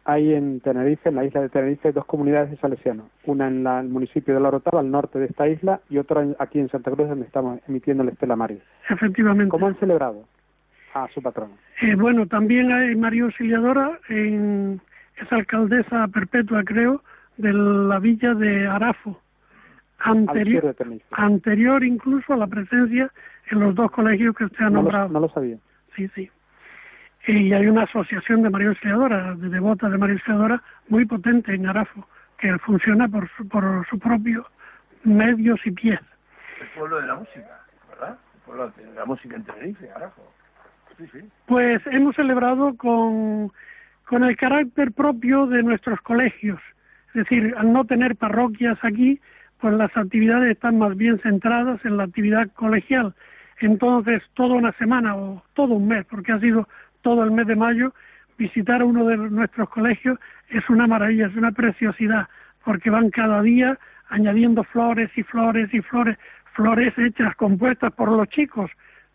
[0.05, 3.07] Hay en Tenerife, en la isla de Tenerife, dos comunidades de salesianos.
[3.25, 6.59] Una en el municipio de La Orotava, al norte de esta isla, y otra aquí
[6.59, 8.61] en Santa Cruz, donde estamos emitiendo el Estela Maris.
[8.91, 9.51] Efectivamente.
[9.51, 10.25] ¿Cómo han celebrado
[10.93, 11.55] a su patrona?
[11.81, 14.81] Eh, bueno, también hay María Auxiliadora, en,
[15.17, 17.03] es alcaldesa perpetua, creo,
[17.39, 19.19] de la villa de Arafo.
[19.99, 20.77] Anterior,
[21.13, 23.11] anterior incluso a la presencia
[23.51, 25.09] en los dos colegios que usted ha nombrado.
[25.09, 25.57] no lo sabía.
[25.97, 26.31] Sí, sí
[27.27, 31.67] y hay una asociación de María Auxiliadora, de devotas de María Auxiliadora, muy potente en
[31.67, 32.07] Arafo,
[32.39, 34.47] que funciona por su, por su propio
[35.05, 36.01] medios y pies.
[36.61, 37.61] El pueblo de la música,
[37.91, 38.19] ¿verdad?
[38.35, 40.23] El pueblo de la música en Tenerife, Arafo.
[40.97, 41.19] Sí, sí.
[41.47, 43.51] Pues hemos celebrado con,
[44.07, 46.61] con el carácter propio de nuestros colegios.
[47.09, 49.21] Es decir, al no tener parroquias aquí,
[49.61, 53.15] pues las actividades están más bien centradas en la actividad colegial.
[53.61, 56.69] Entonces, toda una semana o todo un mes, porque ha sido
[57.05, 57.93] todo el mes de mayo,
[58.39, 62.27] visitar uno de nuestros colegios es una maravilla, es una preciosidad,
[62.65, 66.17] porque van cada día añadiendo flores y flores y flores,
[66.55, 68.71] flores hechas, compuestas por los chicos,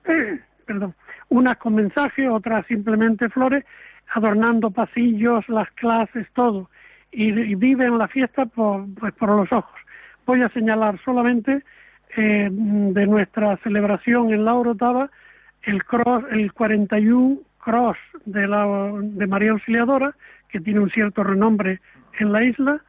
[0.66, 0.94] perdón,
[1.30, 3.66] unas con mensaje, otras simplemente flores,
[4.14, 6.70] adornando pasillos, las clases, todo,
[7.12, 9.80] y, viven la fiesta por, pues, por los ojos.
[10.28, 11.64] Voy a señalar solamente
[12.16, 15.10] eh, de nuestra celebración en la Orotava
[15.64, 17.40] el cross, el 41
[17.70, 18.66] cross de, la,
[19.02, 20.16] de María Auxiliadora,
[20.50, 21.80] que tiene un cierto renombre
[22.20, 22.82] en la isla,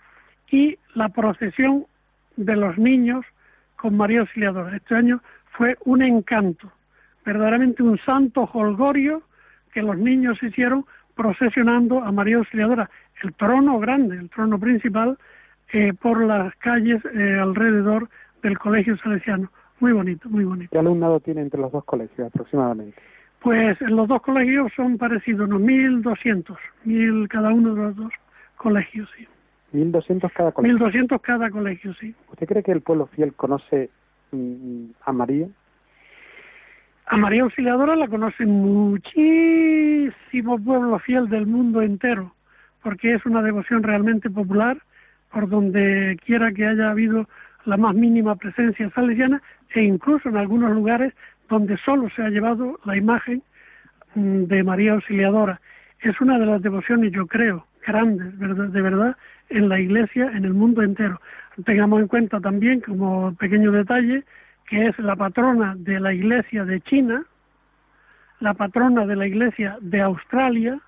[0.50, 1.84] y la procesión
[2.36, 3.24] de los niños
[3.76, 4.74] con María Auxiliadora.
[4.76, 5.20] Este año
[5.52, 6.72] fue un encanto,
[7.24, 9.22] verdaderamente un santo holgorio
[9.72, 12.90] que los niños hicieron procesionando a María Auxiliadora,
[13.22, 15.18] el trono grande, el trono principal,
[15.72, 18.08] eh, por las calles eh, alrededor
[18.42, 19.50] del Colegio Salesiano.
[19.78, 20.70] Muy bonito, muy bonito.
[20.72, 22.96] ¿Qué alumnado tiene entre los dos colegios aproximadamente?
[23.40, 28.12] Pues en los dos colegios son parecidos, unos 1.200, mil cada uno de los dos
[28.56, 29.26] colegios, sí.
[29.72, 30.78] 1.200 cada colegio.
[30.78, 32.14] 1.200 cada colegio, sí.
[32.30, 33.88] ¿Usted cree que el pueblo fiel conoce
[34.32, 35.48] mm, a María?
[37.06, 40.12] A María Auxiliadora la conoce muchísimo
[40.62, 42.34] pueblo fiel del mundo entero,
[42.82, 44.78] porque es una devoción realmente popular,
[45.32, 47.26] por donde quiera que haya habido
[47.64, 49.42] la más mínima presencia salesiana,
[49.74, 51.14] e incluso en algunos lugares
[51.50, 53.42] donde solo se ha llevado la imagen
[54.14, 55.60] mm, de María Auxiliadora.
[56.00, 59.16] Es una de las devociones, yo creo, grandes, de verdad,
[59.50, 61.20] en la Iglesia, en el mundo entero.
[61.66, 64.24] Tengamos en cuenta también, como pequeño detalle,
[64.68, 67.26] que es la patrona de la Iglesia de China,
[68.38, 70.80] la patrona de la Iglesia de Australia,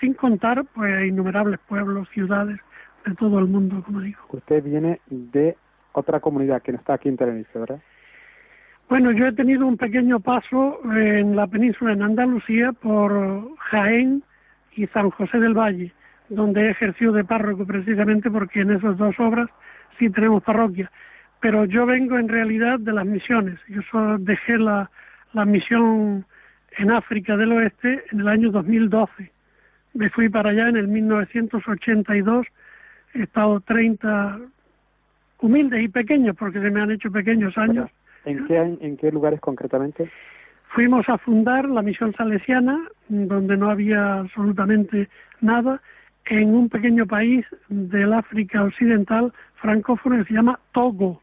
[0.00, 2.58] sin contar pues innumerables pueblos, ciudades
[3.06, 4.18] de todo el mundo, como digo.
[4.30, 5.56] Usted viene de
[5.92, 7.80] otra comunidad que no está aquí en Tenerife, ¿verdad?
[8.90, 14.24] Bueno, yo he tenido un pequeño paso en la península, en Andalucía, por Jaén
[14.72, 15.92] y San José del Valle,
[16.28, 19.48] donde he ejercido de párroco precisamente porque en esas dos obras
[19.96, 20.90] sí tenemos parroquia.
[21.38, 23.60] Pero yo vengo en realidad de las misiones.
[23.68, 24.90] Yo dejé la,
[25.34, 26.26] la misión
[26.76, 29.30] en África del Oeste en el año 2012.
[29.94, 32.44] Me fui para allá en el 1982.
[33.14, 34.40] He estado 30
[35.42, 37.88] humildes y pequeños, porque se me han hecho pequeños años.
[38.24, 40.10] ¿En qué, ¿En qué lugares concretamente?
[40.68, 42.78] Fuimos a fundar la misión salesiana,
[43.08, 45.08] donde no había absolutamente
[45.40, 45.80] nada,
[46.26, 51.20] en un pequeño país del África Occidental francófono que se llama Togo.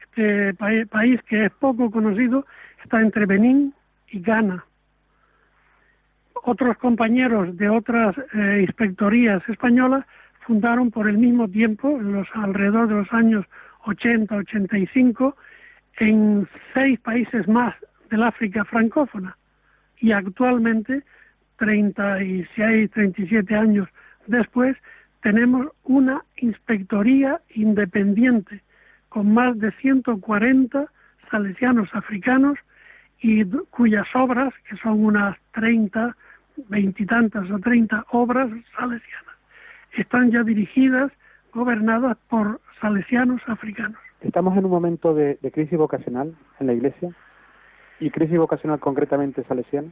[0.00, 2.46] Este país que es poco conocido
[2.82, 3.74] está entre Benín
[4.10, 4.64] y Ghana.
[6.44, 10.06] Otros compañeros de otras eh, inspectorías españolas
[10.46, 13.44] fundaron por el mismo tiempo, en los alrededor de los años
[13.84, 15.34] 80-85,
[15.98, 17.74] en seis países más
[18.10, 19.36] del África francófona
[19.98, 21.02] y actualmente,
[21.58, 23.88] 36, 37 años
[24.26, 24.76] después,
[25.22, 28.62] tenemos una inspectoría independiente
[29.08, 30.86] con más de 140
[31.30, 32.58] salesianos africanos
[33.20, 36.14] y cuyas obras, que son unas 30,
[36.68, 39.34] veintitantas o 30 obras salesianas,
[39.92, 41.10] están ya dirigidas,
[41.52, 44.05] gobernadas por salesianos africanos.
[44.20, 47.10] ¿Estamos en un momento de, crisis vocacional en la Iglesia?
[48.00, 49.88] ¿Y crisis vocacional concretamente salesiana?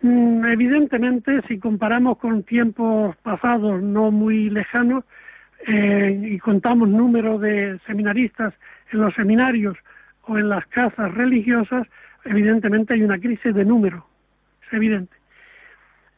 [0.00, 5.04] Mm, evidentemente, si comparamos con tiempos pasados no muy lejanos
[5.66, 8.52] eh, y contamos número de seminaristas
[8.92, 9.76] en los seminarios
[10.26, 11.86] o en las casas religiosas,
[12.24, 14.04] evidentemente hay una crisis de número,
[14.66, 15.16] es evidente.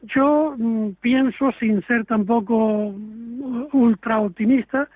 [0.02, 2.94] Yo mm, pienso, sin ser tampoco
[3.72, 4.88] ultra optimista,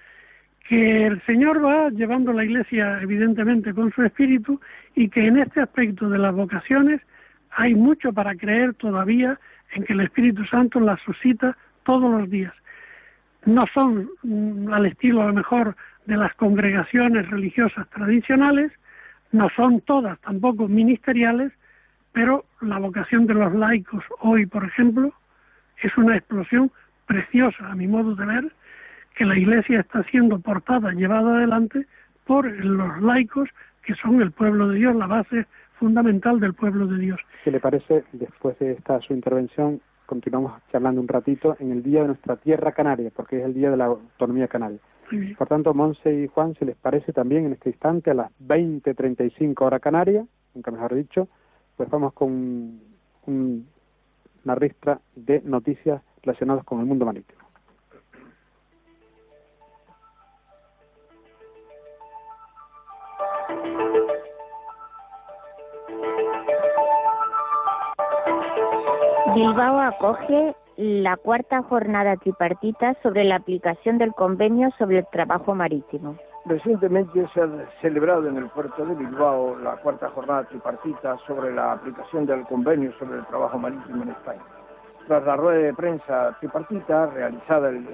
[0.68, 4.60] que el Señor va llevando la Iglesia evidentemente con su espíritu
[4.94, 7.00] y que en este aspecto de las vocaciones
[7.52, 9.40] hay mucho para creer todavía
[9.72, 12.52] en que el Espíritu Santo las suscita todos los días.
[13.46, 18.70] No son mm, al estilo a lo mejor de las congregaciones religiosas tradicionales,
[19.32, 21.50] no son todas tampoco ministeriales,
[22.12, 25.14] pero la vocación de los laicos hoy, por ejemplo,
[25.82, 26.70] es una explosión
[27.06, 28.52] preciosa, a mi modo de ver,
[29.18, 31.86] que la Iglesia está siendo portada, llevada adelante
[32.24, 33.48] por los laicos,
[33.84, 35.46] que son el pueblo de Dios, la base
[35.80, 37.20] fundamental del pueblo de Dios.
[37.42, 42.02] ¿Qué le parece, después de esta su intervención, continuamos charlando un ratito en el día
[42.02, 44.78] de nuestra tierra canaria, porque es el día de la autonomía canaria?
[45.36, 49.62] Por tanto, Monse y Juan, si les parece también en este instante, a las 20.35
[49.62, 51.28] hora canaria, nunca mejor dicho,
[51.76, 52.78] pues vamos con
[53.26, 57.37] una ristra de noticias relacionadas con el mundo marítimo.
[69.38, 76.16] Bilbao acoge la cuarta jornada tripartita sobre la aplicación del convenio sobre el trabajo marítimo.
[76.46, 77.48] Recientemente se ha
[77.80, 82.90] celebrado en el puerto de Bilbao la cuarta jornada tripartita sobre la aplicación del convenio
[82.98, 84.42] sobre el trabajo marítimo en España.
[85.06, 87.86] Tras la rueda de prensa tripartita realizada el,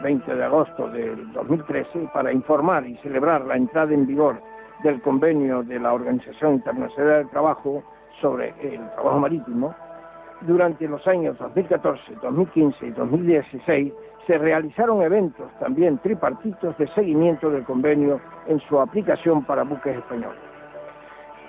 [0.00, 4.40] 20 de agosto del 2013 para informar y celebrar la entrada en vigor
[4.84, 7.82] del convenio de la Organización Internacional del Trabajo
[8.20, 9.74] sobre el trabajo marítimo,
[10.46, 13.92] durante los años 2014, 2015 y 2016
[14.26, 20.38] se realizaron eventos también tripartitos de seguimiento del convenio en su aplicación para buques españoles.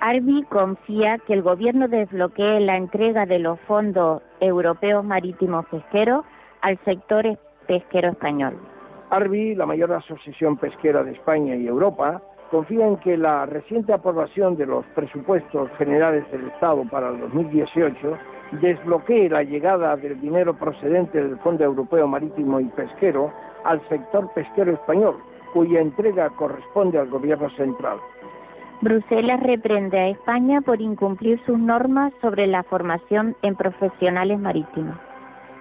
[0.00, 6.24] Arbi confía que el gobierno desbloquee la entrega de los fondos europeos marítimos pesqueros
[6.60, 8.54] al sector pesquero español.
[9.10, 12.20] Arbi, la mayor asociación pesquera de España y Europa,
[12.50, 18.18] confía en que la reciente aprobación de los presupuestos generales del Estado para el 2018
[18.60, 23.32] desbloquee la llegada del dinero procedente del Fondo Europeo Marítimo y Pesquero
[23.64, 25.16] al sector pesquero español,
[25.52, 27.98] cuya entrega corresponde al Gobierno central.
[28.80, 34.96] Bruselas reprende a España por incumplir sus normas sobre la formación en profesionales marítimos.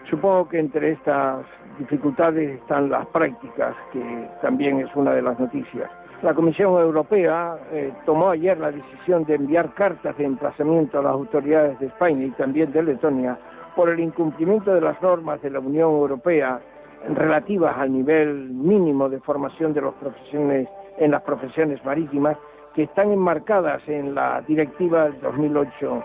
[0.09, 1.45] Supongo que entre estas
[1.79, 5.89] dificultades están las prácticas, que también es una de las noticias.
[6.21, 11.11] La Comisión Europea eh, tomó ayer la decisión de enviar cartas de emplazamiento a las
[11.11, 13.37] autoridades de España y también de Letonia
[13.75, 16.61] por el incumplimiento de las normas de la Unión Europea
[17.09, 22.37] relativas al nivel mínimo de formación de los profesiones en las profesiones marítimas
[22.73, 26.03] que están enmarcadas en la Directiva del 2008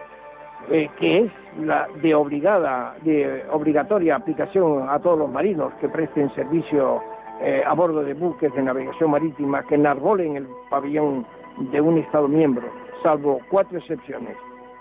[0.71, 6.35] eh, que es la de obligada de obligatoria aplicación a todos los marinos que presten
[6.35, 7.01] servicio
[7.41, 11.27] eh, a bordo de buques de navegación marítima que enarbolen el pabellón
[11.73, 12.67] de un Estado miembro,
[13.03, 14.37] salvo cuatro excepciones,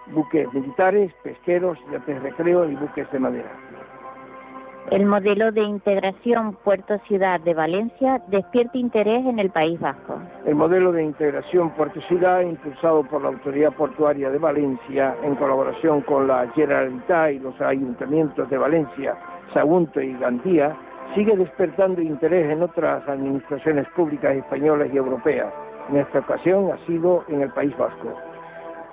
[0.07, 3.51] buques militares, pesqueros, de recreo y buques de madera.
[4.89, 10.17] El modelo de integración Puerto-Ciudad de Valencia despierta interés en el País Vasco.
[10.45, 16.27] El modelo de integración Puerto-Ciudad, impulsado por la Autoridad Portuaria de Valencia, en colaboración con
[16.27, 19.17] la Generalitat y los ayuntamientos de Valencia,
[19.53, 20.73] Sagunto y Gandía,
[21.15, 25.53] sigue despertando interés en otras administraciones públicas españolas y europeas.
[25.89, 28.13] En esta ocasión ha sido en el País Vasco.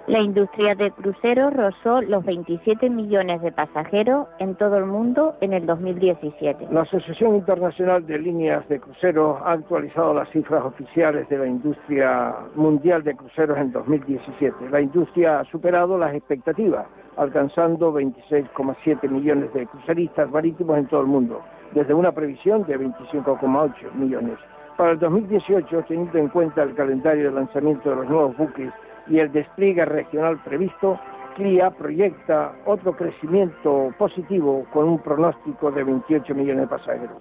[0.06, 5.54] La industria de cruceros rozó los 27 millones de pasajeros en todo el mundo en
[5.54, 6.68] el 2017.
[6.70, 12.34] La Asociación Internacional de Líneas de Cruceros ha actualizado las cifras oficiales de la industria
[12.54, 14.68] mundial de cruceros en 2017.
[14.68, 16.86] La industria ha superado las expectativas,
[17.16, 21.40] alcanzando 26,7 millones de cruceristas marítimos en todo el mundo
[21.74, 24.38] desde una previsión de 25,8 millones.
[24.76, 28.72] Para el 2018, teniendo en cuenta el calendario de lanzamiento de los nuevos buques
[29.06, 30.98] y el despliegue regional previsto,
[31.36, 37.18] CLIA proyecta otro crecimiento positivo con un pronóstico de 28 millones de pasajeros.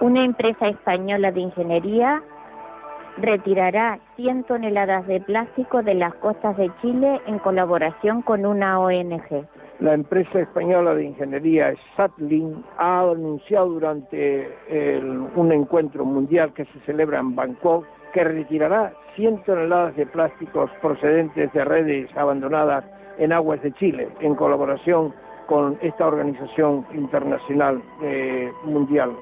[0.00, 2.22] Una empresa española de ingeniería
[3.18, 9.46] retirará 100 toneladas de plástico de las costas de Chile en colaboración con una ONG.
[9.80, 14.48] La empresa española de ingeniería Satlin ha anunciado durante
[15.36, 21.52] un encuentro mundial que se celebra en Bangkok que retirará 100 toneladas de plásticos procedentes
[21.52, 22.84] de redes abandonadas
[23.18, 25.14] en aguas de Chile, en colaboración
[25.46, 29.12] con esta organización internacional eh, mundial.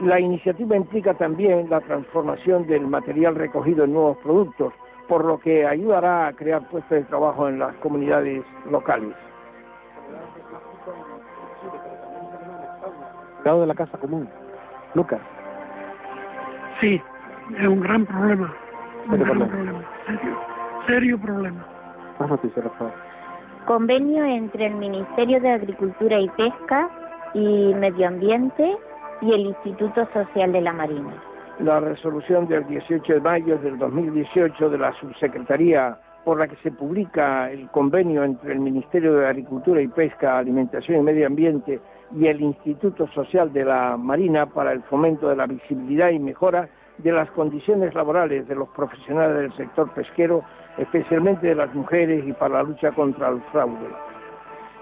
[0.00, 4.72] La iniciativa implica también la transformación del material recogido en nuevos productos,
[5.08, 9.14] por lo que ayudará a crear puestos de trabajo en las comunidades locales.
[13.54, 14.28] De la casa común.
[14.94, 15.20] Lucas.
[16.80, 17.00] Sí,
[17.56, 18.52] es un gran problema.
[19.08, 19.84] Un gran problema.
[20.06, 20.38] Serio,
[20.86, 21.64] serio problema.
[22.18, 22.92] Más noticias, por favor.
[23.66, 26.88] Convenio entre el Ministerio de Agricultura y Pesca
[27.34, 28.76] y Medio Ambiente
[29.20, 31.14] y el Instituto Social de la Marina.
[31.60, 36.72] La resolución del 18 de mayo del 2018 de la Subsecretaría por la que se
[36.72, 41.80] publica el convenio entre el Ministerio de Agricultura y Pesca, Alimentación y Medio Ambiente
[42.14, 46.68] y el Instituto Social de la Marina para el fomento de la visibilidad y mejora
[46.98, 50.42] de las condiciones laborales de los profesionales del sector pesquero,
[50.78, 53.88] especialmente de las mujeres y para la lucha contra el fraude.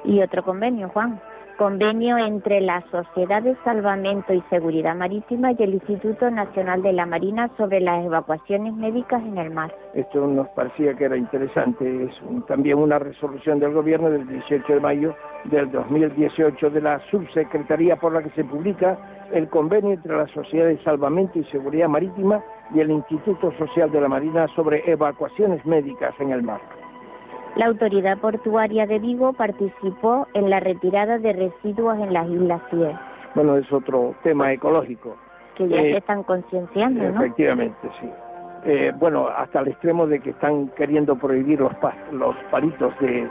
[0.05, 1.21] Y otro convenio, Juan
[1.57, 7.07] convenio entre la Sociedad de Salvamento y Seguridad Marítima y el Instituto Nacional de la
[7.07, 9.75] Marina sobre las evacuaciones médicas en el mar.
[9.95, 12.05] Esto nos parecía que era interesante.
[12.05, 17.97] Es también una resolución del Gobierno del 18 de mayo del 2018 de la Subsecretaría
[17.97, 18.99] por la que se publica
[19.33, 22.43] el convenio entre la Sociedad de Salvamento y Seguridad Marítima
[22.75, 26.61] y el Instituto Social de la Marina sobre evacuaciones médicas en el mar.
[27.57, 32.97] La autoridad portuaria de Vigo participó en la retirada de residuos en las Islas Cíes.
[33.35, 35.17] Bueno, es otro tema ecológico.
[35.55, 37.23] Que ya se eh, están concienciando, ¿no?
[37.23, 38.11] Efectivamente, sí.
[38.65, 41.73] Eh, bueno, hasta el extremo de que están queriendo prohibir los,
[42.13, 43.29] los palitos de...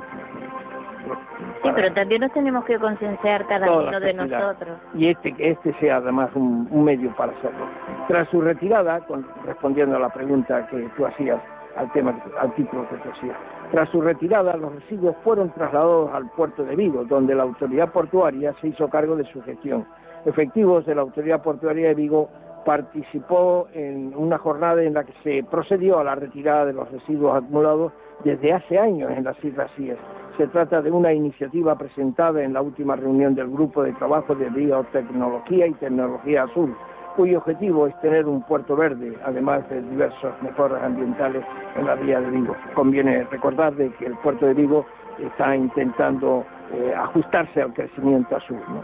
[1.63, 4.77] Sí, pero también nos tenemos que concienciar cada uno de nosotros.
[4.93, 7.65] Y este, este sea además un, medio para hacerlo.
[8.07, 9.01] Tras su retirada,
[9.45, 11.41] respondiendo a la pregunta que tú hacías,
[11.75, 13.37] al tema, al título que hacías,
[13.73, 18.53] tras su retirada, los residuos fueron trasladados al puerto de Vigo, donde la autoridad portuaria
[18.61, 19.83] se hizo cargo de su gestión.
[20.25, 22.29] Efectivos de la autoridad portuaria de Vigo
[22.65, 27.35] participó en una jornada en la que se procedió a la retirada de los residuos
[27.35, 27.91] acumulados
[28.23, 29.97] desde hace años en las Islas Cíes.
[30.37, 34.51] Se trata de una iniciativa presentada en la última reunión del Grupo de Trabajo de
[34.51, 36.75] Biotecnología y Tecnología Azul,
[37.15, 41.43] cuyo objetivo es tener un puerto verde, además de diversas mejoras ambientales
[41.75, 42.55] en la vía de Vigo.
[42.75, 44.85] Conviene recordar de que el puerto de Vigo
[45.19, 48.59] está intentando eh, ajustarse al crecimiento azul.
[48.67, 48.83] ¿no?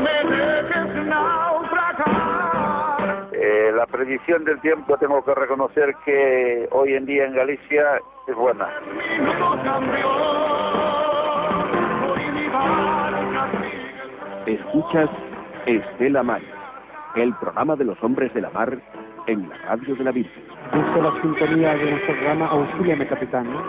[0.00, 1.51] me dejes la
[3.92, 8.68] predicción del tiempo tengo que reconocer que hoy en día en Galicia es buena.
[14.46, 15.10] Escuchas
[15.66, 16.40] Estela Mar,
[17.14, 18.76] el programa de los hombres de la mar
[19.26, 20.42] en la radio de la Virgen.
[20.72, 23.62] Busco la sintonía de nuestro programa Auxíliame Capitán, ¿no?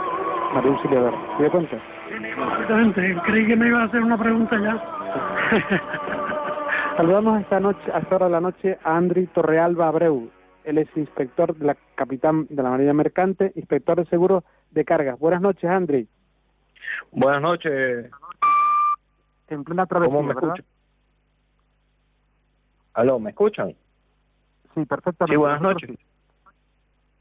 [0.53, 1.13] María Auxiliador.
[1.38, 1.78] ¿Te das cuenta?
[2.09, 4.82] Exactamente, creí que me iba a hacer una pregunta ya.
[6.95, 10.29] Saludamos esta noche, a esta hora de la noche a Andri Torrealba Abreu.
[10.63, 15.17] Él es inspector de la capitán de la Marina Mercante, inspector de seguros de cargas.
[15.17, 16.07] Buenas noches, Andri.
[17.11, 18.11] Buenas noches.
[19.47, 20.65] En plena travesía, ¿Cómo me escuchan?
[22.93, 23.75] Aló, ¿me escuchan?
[24.75, 25.33] Sí, perfectamente.
[25.33, 25.97] Sí, buenas noches.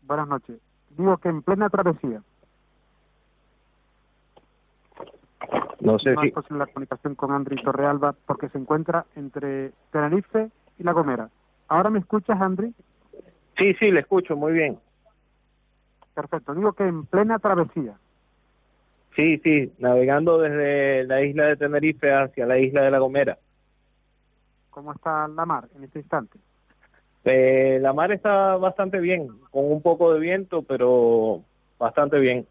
[0.02, 0.60] Buenas noches.
[0.90, 2.22] Digo que en plena travesía.
[5.80, 6.32] No sé si...
[6.50, 11.28] en la comunicación con Andri Torrealba porque se encuentra entre Tenerife y La Gomera.
[11.68, 12.72] ¿Ahora me escuchas, Andri?
[13.56, 14.78] Sí, sí, le escucho muy bien.
[16.14, 16.54] Perfecto.
[16.54, 17.96] Digo que en plena travesía.
[19.16, 23.38] Sí, sí, navegando desde la isla de Tenerife hacia la isla de La Gomera.
[24.70, 26.38] ¿Cómo está la mar en este instante?
[27.24, 31.42] Eh, la mar está bastante bien, con un poco de viento, pero
[31.78, 32.46] bastante bien.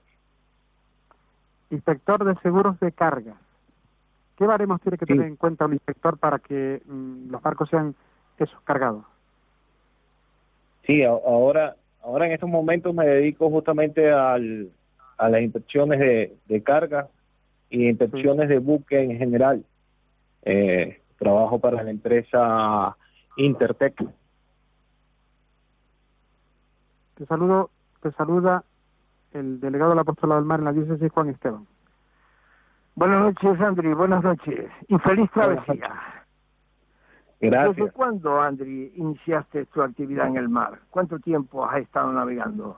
[1.72, 3.36] Inspector de seguros de carga.
[4.38, 7.95] ¿Qué baremos tiene que tener en cuenta un inspector para que mm, los barcos sean
[8.38, 9.05] esos cargados?
[10.86, 14.69] Sí, ahora, ahora en estos momentos me dedico justamente al,
[15.17, 17.07] a las inspecciones de, carga
[17.69, 19.63] y inspecciones de buque en general.
[20.43, 22.97] Eh, trabajo para la empresa
[23.38, 23.95] Intertech.
[27.15, 27.69] Te saludo,
[28.01, 28.63] te saluda
[29.34, 31.66] el delegado del Apostolado del Mar en la diócesis Juan Esteban.
[32.96, 34.70] Buenas noches, Andri, buenas noches.
[34.90, 35.92] Infeliz travesía.
[37.40, 37.76] Gracias.
[37.76, 40.80] ¿Desde cuándo, Andri, iniciaste tu actividad en el mar?
[40.90, 42.78] ¿Cuánto tiempo has estado navegando?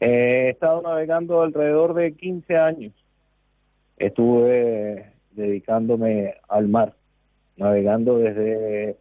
[0.00, 2.92] Eh, he estado navegando alrededor de 15 años.
[3.96, 6.94] Estuve dedicándome al mar,
[7.56, 8.96] navegando desde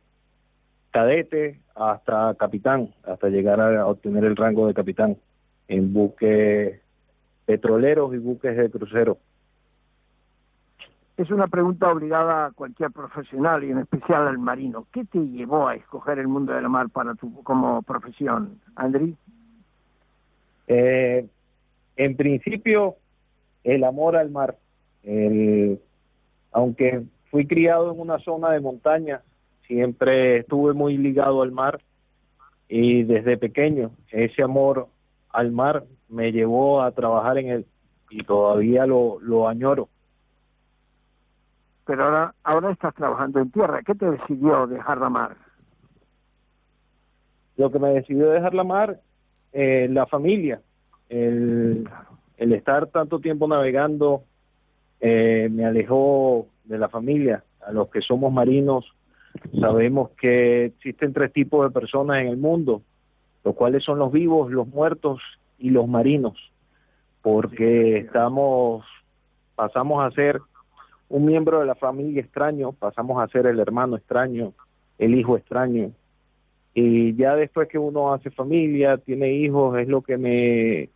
[0.91, 5.17] cadete hasta capitán, hasta llegar a obtener el rango de capitán
[5.67, 6.79] en buques
[7.45, 9.17] petroleros y buques de crucero.
[11.17, 14.85] Es una pregunta obligada a cualquier profesional y en especial al marino.
[14.93, 19.15] ¿Qué te llevó a escoger el mundo del mar para tu como profesión, Andri?
[20.67, 21.25] Eh,
[21.95, 22.97] en principio,
[23.63, 24.57] el amor al mar.
[26.51, 29.21] aunque fui criado en una zona de montaña,
[29.65, 31.79] siempre estuve muy ligado al mar
[32.69, 34.87] y desde pequeño ese amor
[35.29, 37.65] al mar me llevó a trabajar en él
[38.09, 39.89] y todavía lo, lo añoro.
[41.85, 43.81] Pero ahora, ahora estás trabajando en tierra.
[43.83, 45.37] ¿Qué te decidió dejar la mar?
[47.55, 48.99] Lo que me decidió dejar la mar,
[49.53, 50.61] eh, la familia,
[51.09, 51.87] el,
[52.37, 54.23] el estar tanto tiempo navegando
[54.99, 57.43] eh, me alejó de la familia.
[57.65, 58.85] A los que somos marinos
[59.59, 62.81] sabemos que existen tres tipos de personas en el mundo,
[63.47, 65.21] los cuales son los vivos, los muertos
[65.57, 66.37] y los marinos,
[67.21, 68.83] porque estamos,
[69.55, 70.41] pasamos a ser
[71.07, 74.51] un miembro de la familia extraño, pasamos a ser el hermano extraño,
[74.97, 75.91] el hijo extraño.
[76.73, 80.89] Y ya después que uno hace familia, tiene hijos, es lo que me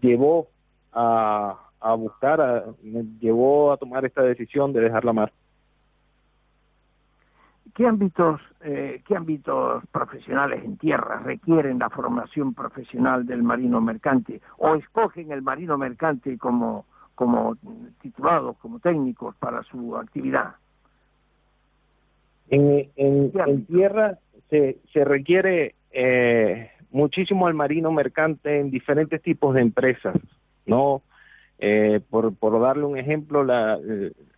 [0.00, 0.48] llevó
[0.94, 5.32] a, a buscar, me llevó a tomar esta decisión de dejar la mar.
[7.80, 14.42] ¿Qué ámbitos, eh, ¿Qué ámbitos profesionales en tierra requieren la formación profesional del marino mercante
[14.58, 17.56] o escogen el marino mercante como, como
[18.02, 20.56] titulados, como técnicos para su actividad?
[22.50, 24.18] En, en, tierra
[24.50, 30.16] se, se requiere eh, muchísimo al marino mercante en diferentes tipos de empresas,
[30.66, 31.00] ¿no?
[31.62, 33.78] Eh, por, darle un ejemplo, la,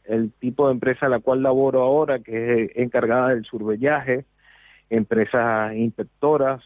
[0.05, 4.25] el, tipo de empresa a la cual laboro ahora, que es encargada del survellaje,
[4.91, 6.65] empresas inspectoras,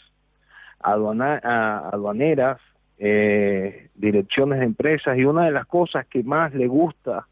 [0.80, 2.58] aduaneras,
[2.98, 7.26] eh, direcciones de empresas, y una de las cosas que más le gusta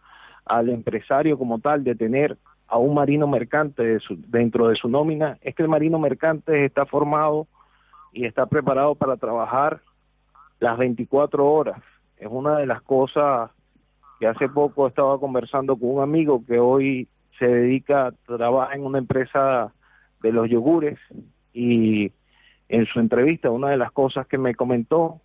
[0.45, 2.37] al empresario como tal de tener
[2.69, 3.99] a un marino mercante
[4.29, 7.47] dentro de su nómina es que el marino mercante está formado
[8.13, 9.81] y está preparado para trabajar
[10.61, 11.81] las 24 horas
[12.25, 13.51] es una de las cosas
[14.19, 17.07] que hace poco estaba conversando con un amigo que hoy
[17.39, 19.73] se dedica, trabaja en una empresa
[20.23, 20.99] de los yogures
[21.53, 22.13] y
[22.69, 25.21] en su entrevista una de las cosas que me comentó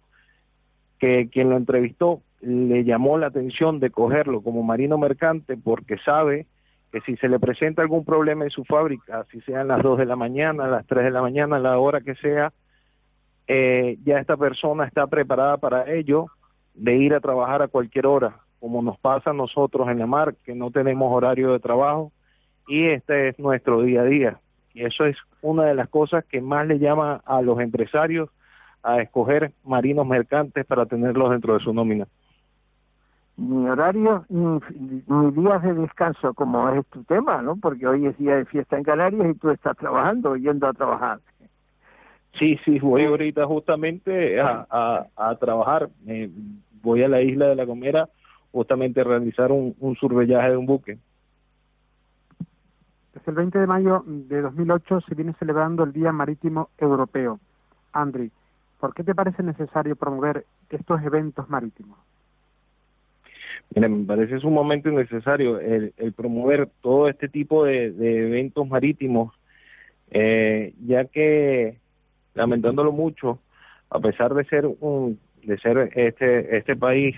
[1.00, 6.48] que quien lo entrevistó le llamó la atención de cogerlo como marino mercante porque sabe
[6.92, 10.06] que si se le presenta algún problema en su fábrica, si sean las 2 de
[10.06, 12.52] la mañana, las 3 de la mañana, la hora que sea,
[13.48, 16.30] eh, ya esta persona está preparada para ello
[16.74, 20.36] de ir a trabajar a cualquier hora, como nos pasa a nosotros en la mar,
[20.46, 22.12] que no tenemos horario de trabajo
[22.68, 24.40] y este es nuestro día a día.
[24.74, 28.30] Y eso es una de las cosas que más le llama a los empresarios
[28.84, 32.08] a escoger marinos mercantes para tenerlos dentro de su nómina.
[33.38, 34.60] Ni horario ni,
[35.32, 37.56] días de descanso, como es tu tema, ¿no?
[37.56, 41.20] Porque hoy es día de fiesta en Canarias y tú estás trabajando, yendo a trabajar.
[42.40, 45.90] Sí, sí, voy ahorita justamente a, a, trabajar.
[46.82, 48.08] voy a la isla de La Gomera
[48.52, 50.98] justamente a realizar un, un survellaje de un buque.
[53.14, 57.40] Desde el 20 de mayo de 2008 se viene celebrando el Día Marítimo Europeo.
[57.92, 58.32] Andri,
[58.80, 62.00] ¿por qué te parece necesario promover estos eventos marítimos?
[63.76, 69.34] Mira, me parece sumamente necesario el, el promover todo este tipo de, de eventos marítimos,
[70.10, 71.78] eh, ya que
[72.34, 73.40] lamentándolo mucho,
[73.90, 77.16] a pesar de ser un, de ser este, este país,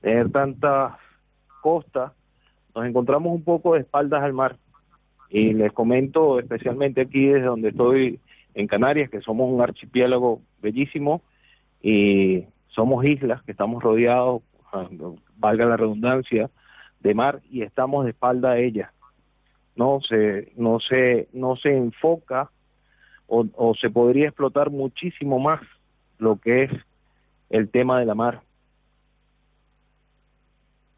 [0.00, 0.92] tener tantas
[1.60, 2.12] costas,
[2.74, 4.56] nos encontramos un poco de espaldas al mar.
[5.30, 8.20] Y les comento especialmente aquí desde donde estoy
[8.54, 11.22] en Canarias, que somos un archipiélago bellísimo
[11.82, 14.42] y somos islas que estamos rodeados,
[14.72, 14.88] ah,
[15.36, 16.50] valga la redundancia,
[17.00, 18.92] de mar y estamos de espalda a ella.
[19.76, 22.50] No se, no se, no se enfoca
[23.28, 25.60] o, se podría explotar muchísimo más
[26.18, 26.72] lo que es
[27.50, 28.40] el tema de la mar.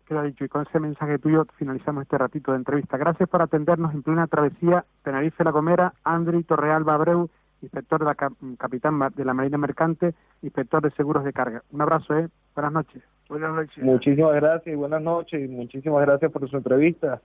[0.06, 2.96] Queda dicho, y con ese mensaje tuyo finalizamos este ratito de entrevista.
[2.96, 7.28] Gracias por atendernos en plena travesía Tenerife-La Gomera, Andri Torrealba Abreu,
[7.62, 8.14] inspector de la
[8.58, 11.62] capitán de la Marina Mercante, inspector de seguros de carga.
[11.70, 12.28] Un abrazo, ¿eh?
[12.54, 13.02] Buenas noches.
[13.28, 13.84] Buenas noches.
[13.84, 17.20] Muchísimas gracias y buenas noches y muchísimas gracias por su entrevista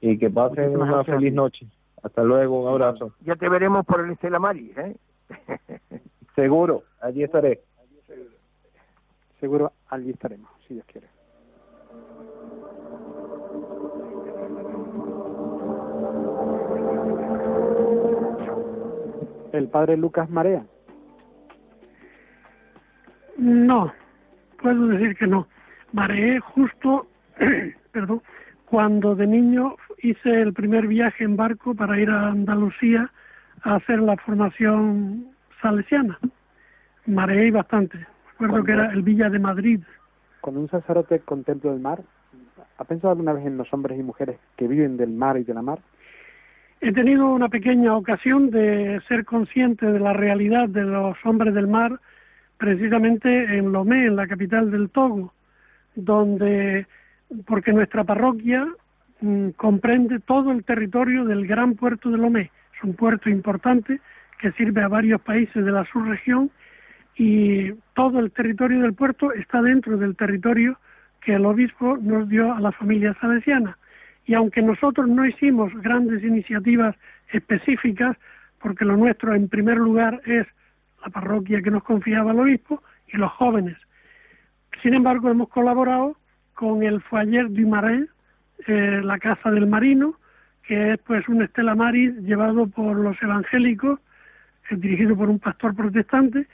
[0.00, 1.66] y que pasen una feliz noche.
[2.06, 3.14] Hasta luego, un abrazo.
[3.22, 4.96] Ya te veremos por el Estela Maris, ¿eh?
[6.36, 7.62] Seguro, allí estaré.
[9.40, 11.08] Seguro, allí estaremos, si Dios quiere.
[19.52, 20.64] ¿El padre Lucas Marea?
[23.36, 23.92] No,
[24.62, 25.48] puedo decir que no.
[25.92, 27.08] Mareé justo,
[27.90, 28.22] perdón,
[28.66, 29.74] cuando de niño
[30.10, 33.10] hice el primer viaje en barco para ir a Andalucía
[33.62, 35.28] a hacer la formación
[35.60, 36.18] salesiana.
[37.06, 38.06] Mareé bastante.
[38.38, 39.80] Recuerdo que era el Villa de Madrid.
[40.40, 42.02] Cuando un sacerdote contempla el mar,
[42.78, 45.54] ¿ha pensado alguna vez en los hombres y mujeres que viven del mar y de
[45.54, 45.78] la mar?
[46.80, 51.68] He tenido una pequeña ocasión de ser consciente de la realidad de los hombres del
[51.68, 51.98] mar
[52.58, 55.32] precisamente en Lomé, en la capital del Togo,
[55.94, 56.86] donde,
[57.46, 58.66] porque nuestra parroquia
[59.20, 62.50] mm, comprende todo el territorio del gran puerto de Lomé.
[62.76, 64.00] Es un puerto importante
[64.38, 66.50] que sirve a varios países de la subregión
[67.16, 70.78] y todo el territorio del puerto está dentro del territorio
[71.22, 73.78] que el obispo nos dio a la familia salesiana.
[74.26, 76.94] Y aunque nosotros no hicimos grandes iniciativas
[77.32, 78.16] específicas,
[78.60, 80.46] porque lo nuestro en primer lugar es
[81.02, 83.76] la parroquia que nos confiaba el obispo y los jóvenes.
[84.82, 86.16] Sin embargo, hemos colaborado
[86.54, 88.08] con el Foyer du Marais,
[88.66, 90.16] eh, la Casa del Marino,
[90.62, 94.00] que es pues un Estela Maris llevado por los evangélicos,
[94.70, 96.46] eh, dirigido por un pastor protestante,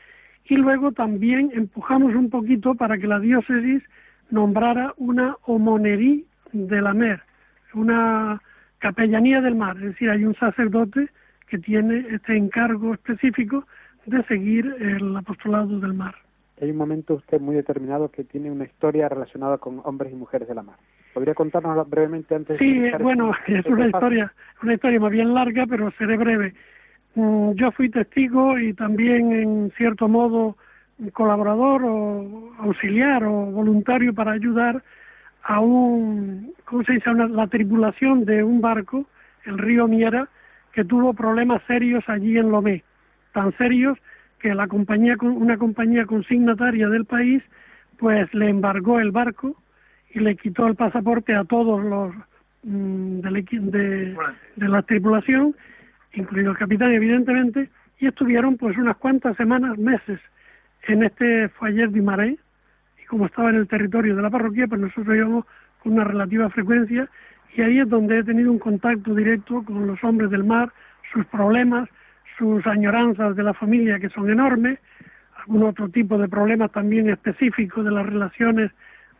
[0.47, 3.83] y luego también empujamos un poquito para que la diócesis
[4.31, 6.23] nombrara una homonería
[6.53, 7.23] de la mer,
[7.75, 8.41] una
[8.79, 11.09] capellanía del mar, es decir, hay un sacerdote
[11.49, 13.65] que tiene este encargo específico
[14.07, 16.15] de seguir el apostolado del mar.
[16.61, 20.49] Hay un momento usted muy determinado que tiene una historia relacionada con hombres y mujeres
[20.49, 20.77] de la mar.
[21.13, 22.59] ¿Podría contarnos brevemente antes?
[22.59, 24.33] Sí, bueno, es una historia,
[24.63, 26.55] una historia más bien larga, pero seré breve.
[27.15, 30.57] Mm, yo fui testigo y también en cierto modo
[31.13, 34.83] colaborador o auxiliar o voluntario para ayudar
[35.43, 39.07] a un, ¿cómo se dice?, a la tripulación de un barco,
[39.45, 40.29] el río Miera,
[40.73, 42.85] que tuvo problemas serios allí en Lomé,
[43.33, 43.99] tan serios
[44.39, 47.43] que la compañía, una compañía consignataria del país,
[47.99, 49.57] pues le embargó el barco
[50.13, 52.15] y le quitó el pasaporte a todos los
[52.63, 54.17] mm, de,
[54.57, 55.55] de la tripulación
[56.15, 60.21] incluido el capitán evidentemente, y estuvieron pues unas cuantas semanas, meses,
[60.89, 62.39] en este Foyer de Marais,
[63.03, 65.45] y como estaba en el territorio de la parroquia, pues nosotros íbamos
[65.83, 67.09] con una relativa frecuencia,
[67.57, 70.73] y ahí es donde he tenido un contacto directo con los hombres del mar,
[71.13, 71.89] sus problemas,
[72.39, 74.79] sus añoranzas de la familia que son enormes,
[75.37, 78.71] algún otro tipo de problemas también específicos de las relaciones.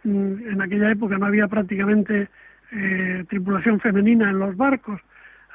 [0.05, 2.29] Mm, en aquella época no había prácticamente
[2.73, 5.01] eh, tripulación femenina en los barcos,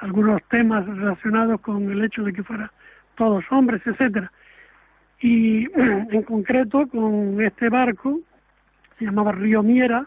[0.00, 2.70] algunos temas relacionados con el hecho de que fueran
[3.16, 4.30] todos hombres, etcétera.
[5.20, 8.20] Y en concreto con este barco,
[8.98, 10.06] se llamaba Río Miera,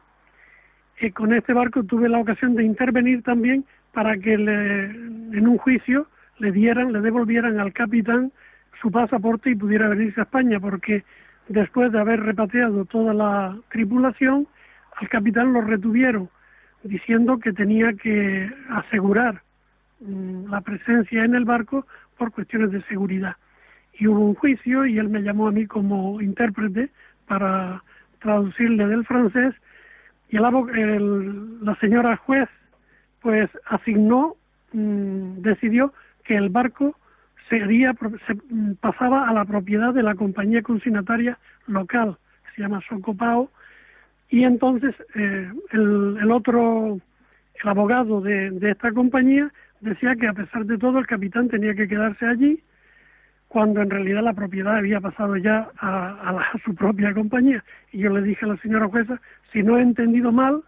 [1.00, 5.58] y con este barco tuve la ocasión de intervenir también para que le, en un
[5.58, 8.32] juicio le dieran, le devolvieran al capitán
[8.82, 11.04] su pasaporte y pudiera venirse a España, porque
[11.52, 14.48] después de haber repatriado toda la tripulación,
[14.98, 16.30] al capitán lo retuvieron,
[16.84, 19.42] diciendo que tenía que asegurar
[20.02, 21.86] Mm, la presencia en el barco
[22.18, 23.36] por cuestiones de seguridad.
[23.94, 26.90] Y hubo un juicio y él me llamó a mí como intérprete
[27.28, 27.84] para
[28.20, 29.54] traducirle del francés
[30.30, 32.50] y el, la señora juez
[33.22, 34.36] pues asignó,
[34.74, 35.94] mm, decidió
[36.24, 36.96] que el barco
[37.60, 38.36] se
[38.80, 41.38] pasaba a la propiedad de la compañía consignataria
[41.68, 43.50] local, que se llama Socopao,
[44.30, 47.00] y entonces eh, el, otro,
[47.62, 51.76] el abogado de, de esta compañía decía que a pesar de todo el capitán tenía
[51.76, 52.62] que quedarse allí
[53.52, 57.62] cuando en realidad la propiedad había pasado ya a, su propia compañía.
[57.92, 59.20] Y yo le dije a la señora jueza,
[59.52, 60.64] si no he entendido mal,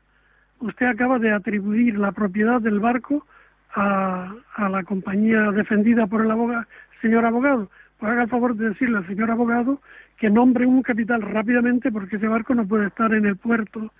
[0.59, 3.25] usted acaba de atribuir la propiedad del barco
[3.75, 4.35] a,
[4.69, 6.65] la compañía defendida por el abogado,
[7.01, 7.69] señor abogado.
[7.99, 9.81] Pues haga el favor de decirle al señor abogado
[10.17, 13.91] que nombre un capital rápidamente porque ese barco no puede estar en el puerto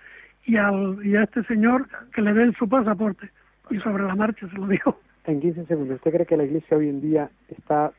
[0.46, 3.30] y, al, y a este señor que le den su pasaporte
[3.70, 5.00] y sobre la marcha se lo dijo.
[5.26, 7.92] En 15 segundos, ¿usted cree que la Iglesia hoy en día está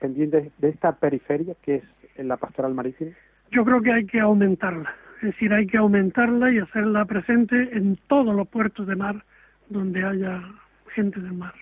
[0.00, 1.82] pendiente de esta periferia que
[2.16, 3.12] es la pastoral marítima?
[3.50, 7.98] Yo creo que hay que aumentarla, es decir, hay que aumentarla y hacerla presente en
[8.08, 9.24] todos los puertos de mar
[9.68, 10.42] donde haya
[10.94, 11.52] gente del mar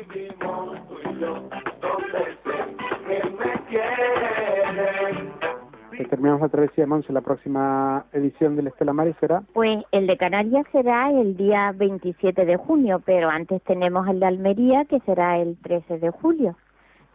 [6.11, 9.43] terminamos la travesía de Monse, la próxima edición del Estela Maris será?
[9.53, 14.27] Pues el de Canarias será el día 27 de junio, pero antes tenemos el de
[14.27, 16.57] Almería que será el 13 de julio.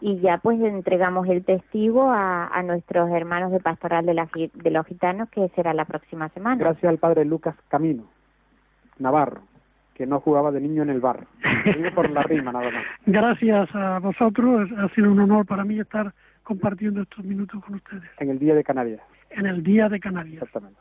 [0.01, 4.71] Y ya pues entregamos el testigo a, a nuestros hermanos de Pastoral de, la, de
[4.71, 6.57] los Gitanos que será la próxima semana.
[6.57, 8.03] Gracias al padre Lucas Camino,
[8.97, 9.41] Navarro
[9.95, 11.25] que no jugaba de niño en el bar.
[11.95, 12.83] por la rima nada más.
[13.05, 18.03] Gracias a vosotros, ha sido un honor para mí estar compartiendo estos minutos con ustedes.
[18.19, 19.01] En el Día de Canarias.
[19.31, 20.43] En el Día de Canarias.
[20.43, 20.79] Exactamente.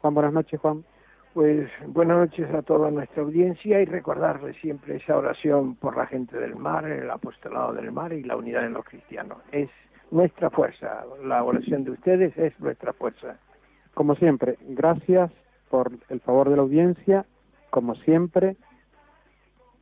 [0.00, 0.84] Juan, buenas noches, Juan.
[1.32, 6.38] Pues buenas noches a toda nuestra audiencia y recordarles siempre esa oración por la gente
[6.38, 9.38] del mar, el apostolado del mar y la unidad de los cristianos.
[9.50, 9.70] Es
[10.10, 13.38] nuestra fuerza, la oración de ustedes es nuestra fuerza.
[13.94, 15.30] Como siempre, gracias
[15.70, 17.24] por el favor de la audiencia.
[17.72, 18.56] Como siempre,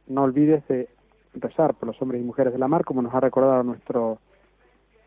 [0.06, 0.88] no olvides de
[1.34, 4.18] rezar por los hombres y mujeres de la mar, como nos ha recordado nuestro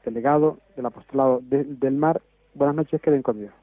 [0.05, 2.21] delegado del apostolado del mar
[2.55, 3.53] Buenas noches, queden con Dios.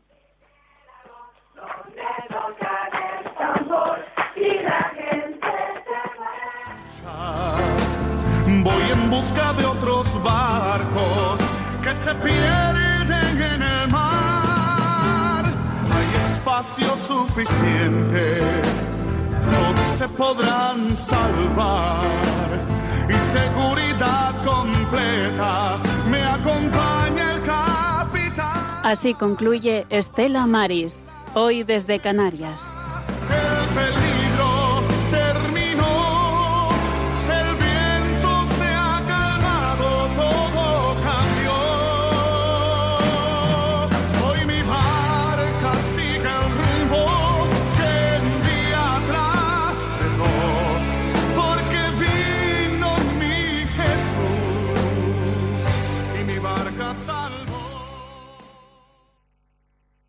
[8.62, 11.40] Voy en busca de otros barcos
[11.84, 13.12] que se pierden
[13.42, 15.44] en el mar.
[15.92, 18.40] Hay espacio suficiente,
[20.00, 22.00] se podrán salvar.
[23.06, 25.76] Y seguridad completa
[26.10, 28.80] me acompaña el capitán.
[28.82, 31.02] Así concluye Estela Maris,
[31.34, 32.72] hoy desde Canarias.